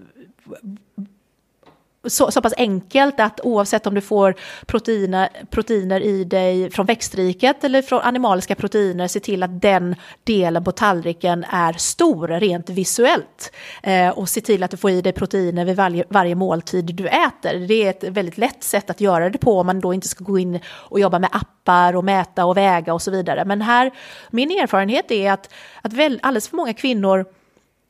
[2.08, 4.36] så, så pass enkelt att oavsett om du får
[4.66, 10.64] proteiner, proteiner i dig från växtriket eller från animaliska proteiner, se till att den delen
[10.64, 13.52] på tallriken är stor rent visuellt.
[13.84, 17.08] Eh, och se till att du får i dig proteiner vid varje, varje måltid du
[17.08, 17.68] äter.
[17.68, 20.24] Det är ett väldigt lätt sätt att göra det på om man då inte ska
[20.24, 23.46] gå in och jobba med appar och mäta och väga och så vidare.
[23.46, 23.92] Men här,
[24.30, 27.26] min erfarenhet är att, att väl, alldeles för många kvinnor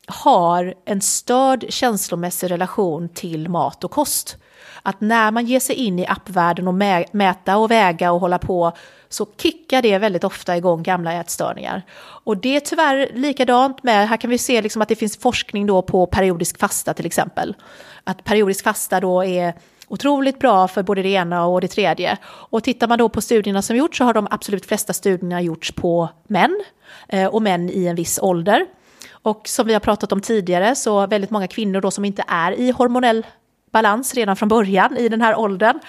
[0.07, 4.37] har en störd känslomässig relation till mat och kost.
[4.83, 6.73] Att när man ger sig in i appvärlden och
[7.11, 8.71] mäta och väga och hålla på
[9.09, 11.81] så kickar det väldigt ofta igång gamla ätstörningar.
[12.23, 15.65] Och det är tyvärr likadant med, här kan vi se liksom att det finns forskning
[15.65, 17.55] då på periodisk fasta till exempel.
[18.03, 19.53] Att periodisk fasta då är
[19.87, 22.17] otroligt bra för både det ena och det tredje.
[22.25, 25.71] Och tittar man då på studierna som gjorts så har de absolut flesta studierna gjorts
[25.71, 26.63] på män
[27.07, 28.65] eh, och män i en viss ålder.
[29.23, 32.51] Och som vi har pratat om tidigare så väldigt många kvinnor då som inte är
[32.51, 33.25] i hormonell
[33.71, 35.79] balans redan från början i den här åldern.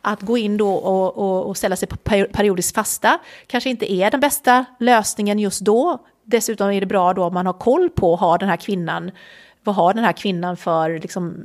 [0.00, 1.96] Att gå in då och, och, och ställa sig på
[2.32, 5.98] periodisk fasta kanske inte är den bästa lösningen just då.
[6.24, 9.10] Dessutom är det bra då om man har koll på, har den här kvinnan
[9.68, 11.36] vad har den här kvinnan för, liksom,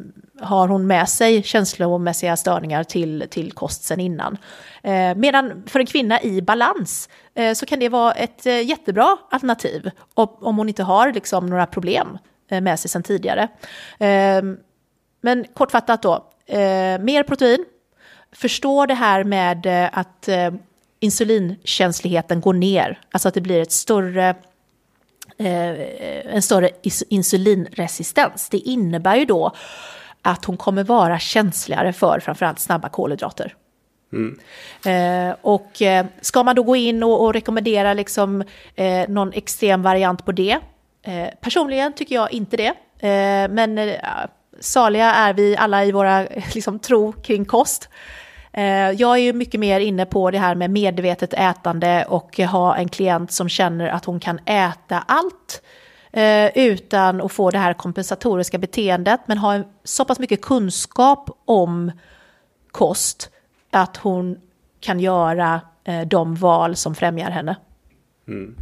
[0.42, 4.38] har hon med sig känslomässiga störningar till, till kost sen innan?
[4.84, 9.18] Eh, medan för en kvinna i balans eh, så kan det vara ett eh, jättebra
[9.32, 12.18] alternativ om hon inte har liksom, några problem
[12.52, 13.48] eh, med sig sen tidigare.
[14.00, 14.42] Eh,
[15.22, 16.14] men kortfattat då,
[16.46, 17.66] eh, mer protein,
[18.32, 20.54] förstå det här med eh, att eh,
[21.00, 24.36] insulinkänsligheten går ner, alltså att det blir ett större
[25.38, 26.70] en större
[27.10, 28.50] insulinresistens.
[28.50, 29.52] Det innebär ju då
[30.22, 33.56] att hon kommer vara känsligare för framförallt snabba kolhydrater.
[34.14, 34.40] Mm.
[34.86, 38.44] Eh, och eh, ska man då gå in och, och rekommendera liksom,
[38.76, 40.60] eh, någon extrem variant på det?
[41.04, 42.74] Eh, personligen tycker jag inte det.
[43.08, 43.96] Eh, men
[44.60, 47.90] saliga är vi alla i våra liksom, tro kring kost.
[48.54, 52.76] Eh, jag är ju mycket mer inne på det här med medvetet ätande och ha
[52.76, 55.62] en klient som känner att hon kan äta allt
[56.12, 61.92] eh, utan att få det här kompensatoriska beteendet men ha så pass mycket kunskap om
[62.72, 63.30] kost
[63.72, 64.38] att hon
[64.80, 67.56] kan göra eh, de val som främjar henne.
[68.28, 68.56] Mm.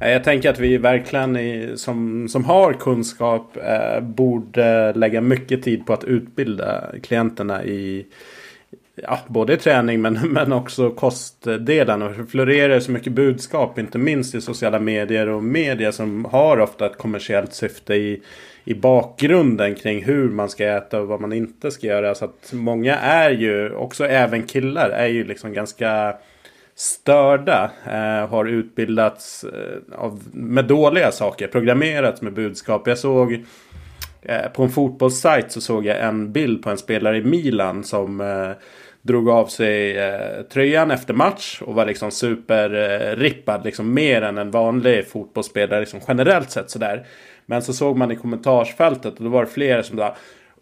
[0.00, 5.86] Jag tänker att vi verkligen i, som, som har kunskap eh, borde lägga mycket tid
[5.86, 8.06] på att utbilda klienterna i
[9.02, 12.02] ja, både träning men, men också kostdelen.
[12.02, 16.60] Och det florerar så mycket budskap, inte minst i sociala medier och media som har
[16.60, 18.22] ofta ett kommersiellt syfte i,
[18.64, 22.14] i bakgrunden kring hur man ska äta och vad man inte ska göra.
[22.14, 26.16] Så att många är ju, också även killar, är ju liksom ganska
[26.74, 27.70] störda.
[27.86, 32.88] Eh, har utbildats eh, av, med dåliga saker, programmerats med budskap.
[32.88, 33.44] Jag såg
[34.22, 38.20] eh, på en fotbollssajt så såg jag en bild på en spelare i Milan som
[38.20, 38.50] eh,
[39.06, 43.60] drog av sig eh, tröjan efter match och var liksom superrippad.
[43.60, 47.06] Eh, liksom mer än en vanlig fotbollsspelare liksom generellt sett sådär.
[47.46, 50.16] Men så såg man i kommentarsfältet och då var det flera som sa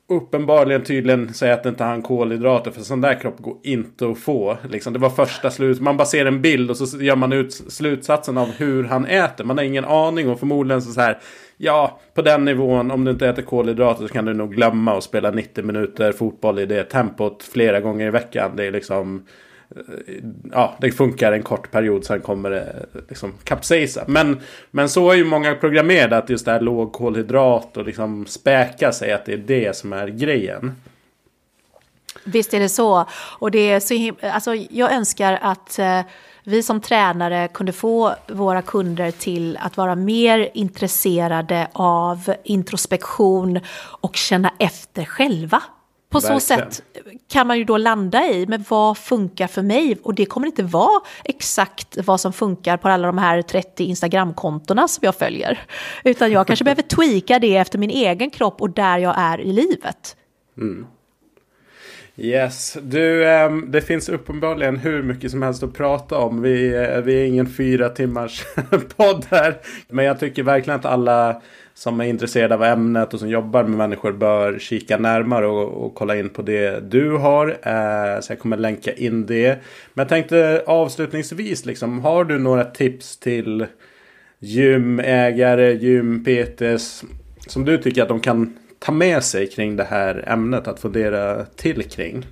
[0.08, 2.70] uppenbarligen tydligen säga att inte han kolhydrater.
[2.70, 4.58] För sån där kropp går inte att få.
[4.68, 5.80] Liksom, det var första slut.
[5.80, 9.44] Man bara ser en bild och så gör man ut slutsatsen av hur han äter.
[9.44, 11.18] Man har ingen aning och förmodligen så, så här.
[11.56, 15.04] Ja, på den nivån om du inte äter kolhydrater så kan du nog glömma att
[15.04, 18.56] spela 90 minuter fotboll i det tempot flera gånger i veckan.
[18.56, 19.26] Det är liksom
[20.52, 24.04] ja, det funkar en kort period, sen kommer det liksom kapsejsa.
[24.08, 24.40] Men,
[24.70, 28.92] men så är ju många programmerade att just det här låg kolhydrat och liksom späka
[28.92, 30.74] sig att det är det som är grejen.
[32.24, 33.06] Visst är det så.
[33.38, 36.00] Och det är så alltså, jag önskar att eh,
[36.44, 43.60] vi som tränare kunde få våra kunder till att vara mer intresserade av introspektion
[44.00, 45.62] och känna efter själva.
[46.14, 46.40] På Verkligen.
[46.40, 46.82] så sätt
[47.28, 49.98] kan man ju då landa i, men vad funkar för mig?
[50.02, 54.88] Och det kommer inte vara exakt vad som funkar på alla de här 30 Instagramkontona
[54.88, 55.58] som jag följer.
[56.04, 59.52] Utan jag kanske behöver tweaka det efter min egen kropp och där jag är i
[59.52, 60.16] livet.
[60.58, 60.86] Mm.
[62.16, 66.42] Yes, du, um, det finns uppenbarligen hur mycket som helst att prata om.
[66.42, 68.44] Vi, uh, vi är ingen fyra timmars
[68.96, 69.60] podd här.
[69.88, 71.42] Men jag tycker verkligen att alla
[71.74, 75.94] som är intresserade av ämnet och som jobbar med människor bör kika närmare och, och
[75.94, 77.48] kolla in på det du har.
[77.48, 79.58] Eh, så jag kommer länka in det.
[79.94, 83.66] Men jag tänkte avslutningsvis, liksom, har du några tips till
[84.38, 87.04] gymägare, gym-PTs
[87.46, 91.44] som du tycker att de kan ta med sig kring det här ämnet att fundera
[91.44, 92.26] till kring?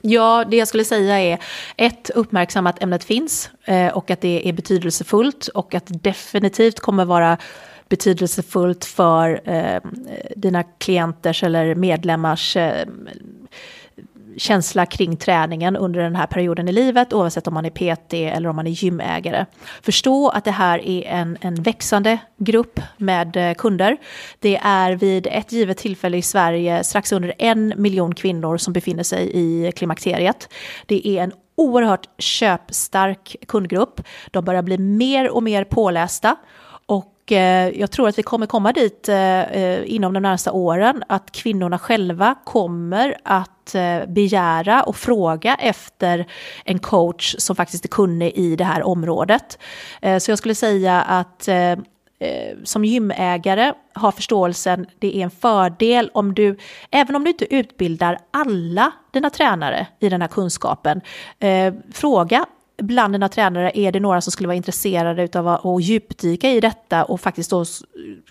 [0.00, 1.38] Ja, det jag skulle säga är
[1.76, 6.80] ett, uppmärksamma att ämnet finns eh, och att det är betydelsefullt och att det definitivt
[6.80, 7.38] kommer vara
[7.88, 9.80] betydelsefullt för eh,
[10.36, 12.86] dina klienters eller medlemmars eh,
[14.38, 18.48] känsla kring träningen under den här perioden i livet, oavsett om man är PT eller
[18.48, 19.46] om man är gymägare.
[19.82, 23.96] Förstå att det här är en, en växande grupp med eh, kunder.
[24.38, 29.02] Det är vid ett givet tillfälle i Sverige strax under en miljon kvinnor som befinner
[29.02, 30.48] sig i klimakteriet.
[30.86, 34.00] Det är en oerhört köpstark kundgrupp.
[34.30, 36.36] De börjar bli mer och mer pålästa
[37.32, 41.32] Eh, jag tror att vi kommer komma dit eh, eh, inom de närmaste åren att
[41.32, 46.26] kvinnorna själva kommer att eh, begära och fråga efter
[46.64, 49.58] en coach som faktiskt är kunnig i det här området.
[50.02, 51.48] Eh, så jag skulle säga att
[52.64, 56.56] som gymägare har förståelsen, det är en fördel om du,
[56.90, 61.00] även om du inte utbildar alla dina tränare i den här kunskapen,
[61.92, 62.46] fråga
[62.82, 67.04] bland dina tränare är det några som skulle vara intresserade av att djupdyka i detta
[67.04, 67.64] och faktiskt då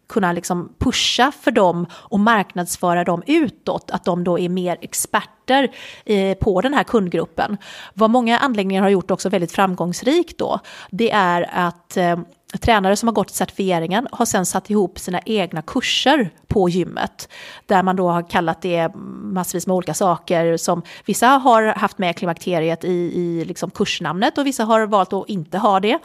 [0.10, 5.72] kunna liksom pusha för dem och marknadsföra dem utåt, att de då är mer experter
[6.06, 7.58] eh, på den här kundgruppen.
[7.94, 12.18] Vad många anläggningar har gjort också väldigt framgångsrikt då, det är att eh,
[12.60, 17.30] tränare som har gått certifieringen har sen satt ihop sina egna kurser på gymmet.
[17.66, 22.16] Där man då har kallat det massvis med olika saker som vissa har haft med
[22.18, 26.00] klimakteriet i, i liksom kursnamnet och vissa har valt att inte ha det.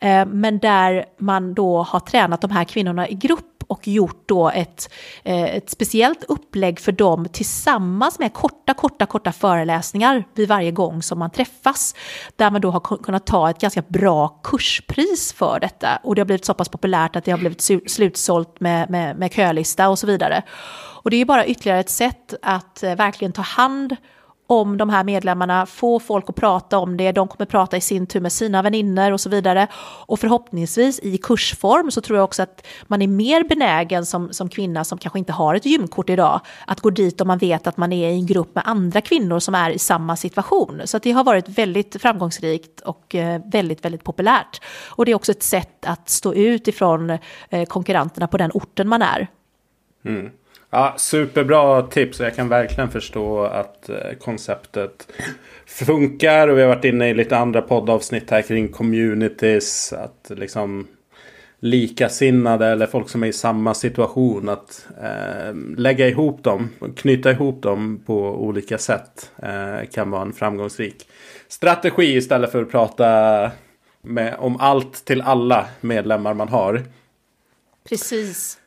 [0.00, 4.50] Eh, men där man då har tränat de här kvinnorna i grupp och gjort då
[4.50, 4.90] ett,
[5.24, 11.02] eh, ett speciellt upplägg för dem tillsammans med korta, korta, korta föreläsningar vid varje gång
[11.02, 11.94] som man träffas.
[12.36, 16.00] Där man då har kunnat ta ett ganska bra kurspris för detta.
[16.02, 19.32] Och det har blivit så pass populärt att det har blivit slutsålt med, med, med
[19.32, 20.42] kölista och så vidare.
[21.02, 23.96] Och det är bara ytterligare ett sätt att eh, verkligen ta hand
[24.50, 28.06] om de här medlemmarna, få folk att prata om det, de kommer prata i sin
[28.06, 29.66] tur med sina vänner och så vidare.
[30.06, 34.48] Och förhoppningsvis i kursform så tror jag också att man är mer benägen som, som
[34.48, 37.76] kvinna som kanske inte har ett gymkort idag, att gå dit om man vet att
[37.76, 40.80] man är i en grupp med andra kvinnor som är i samma situation.
[40.84, 44.60] Så det har varit väldigt framgångsrikt och eh, väldigt, väldigt populärt.
[44.88, 47.18] Och det är också ett sätt att stå ut ifrån
[47.50, 49.28] eh, konkurrenterna på den orten man är.
[50.04, 50.30] Mm.
[50.70, 52.20] Ja, superbra tips.
[52.20, 55.12] Jag kan verkligen förstå att eh, konceptet
[55.66, 56.48] funkar.
[56.48, 59.92] Och vi har varit inne i lite andra poddavsnitt här kring communities.
[59.92, 60.86] Att liksom
[61.60, 64.48] likasinnade eller folk som är i samma situation.
[64.48, 69.32] Att eh, lägga ihop dem, knyta ihop dem på olika sätt.
[69.42, 71.08] Eh, kan vara en framgångsrik
[71.48, 73.50] strategi istället för att prata
[74.02, 76.82] med, om allt till alla medlemmar man har.
[77.88, 78.58] Precis.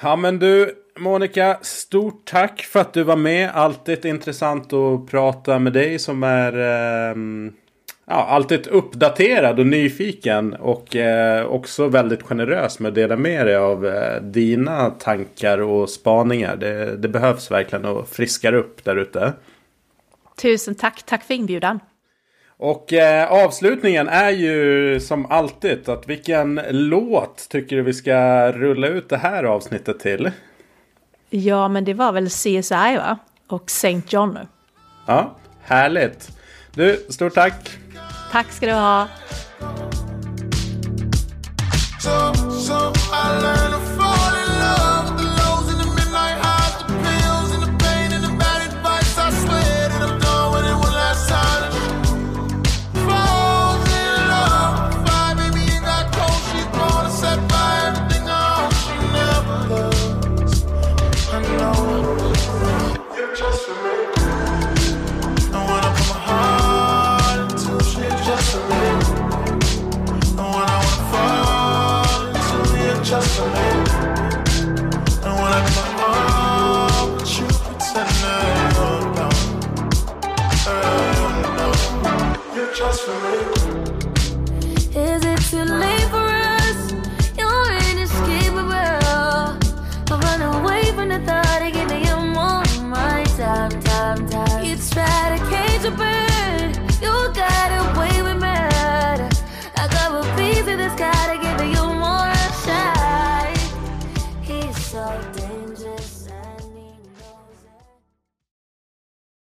[0.00, 3.50] Ja men du, Monica, stort tack för att du var med.
[3.54, 7.16] Alltid intressant att prata med dig som är eh,
[8.06, 10.54] ja, alltid uppdaterad och nyfiken.
[10.54, 15.90] Och eh, också väldigt generös med att dela med dig av eh, dina tankar och
[15.90, 16.56] spaningar.
[16.56, 19.32] Det, det behövs verkligen att friska upp där ute.
[20.42, 21.02] Tusen tack.
[21.02, 21.80] Tack för inbjudan.
[22.56, 28.88] Och eh, avslutningen är ju som alltid att vilken låt tycker du vi ska rulla
[28.88, 30.30] ut det här avsnittet till?
[31.34, 33.18] Ja, men det var väl CSI va?
[33.48, 34.02] Och St.
[34.08, 34.38] John.
[35.06, 36.38] Ja, härligt.
[36.74, 37.70] Du, stort tack.
[38.32, 39.08] Tack ska du ha.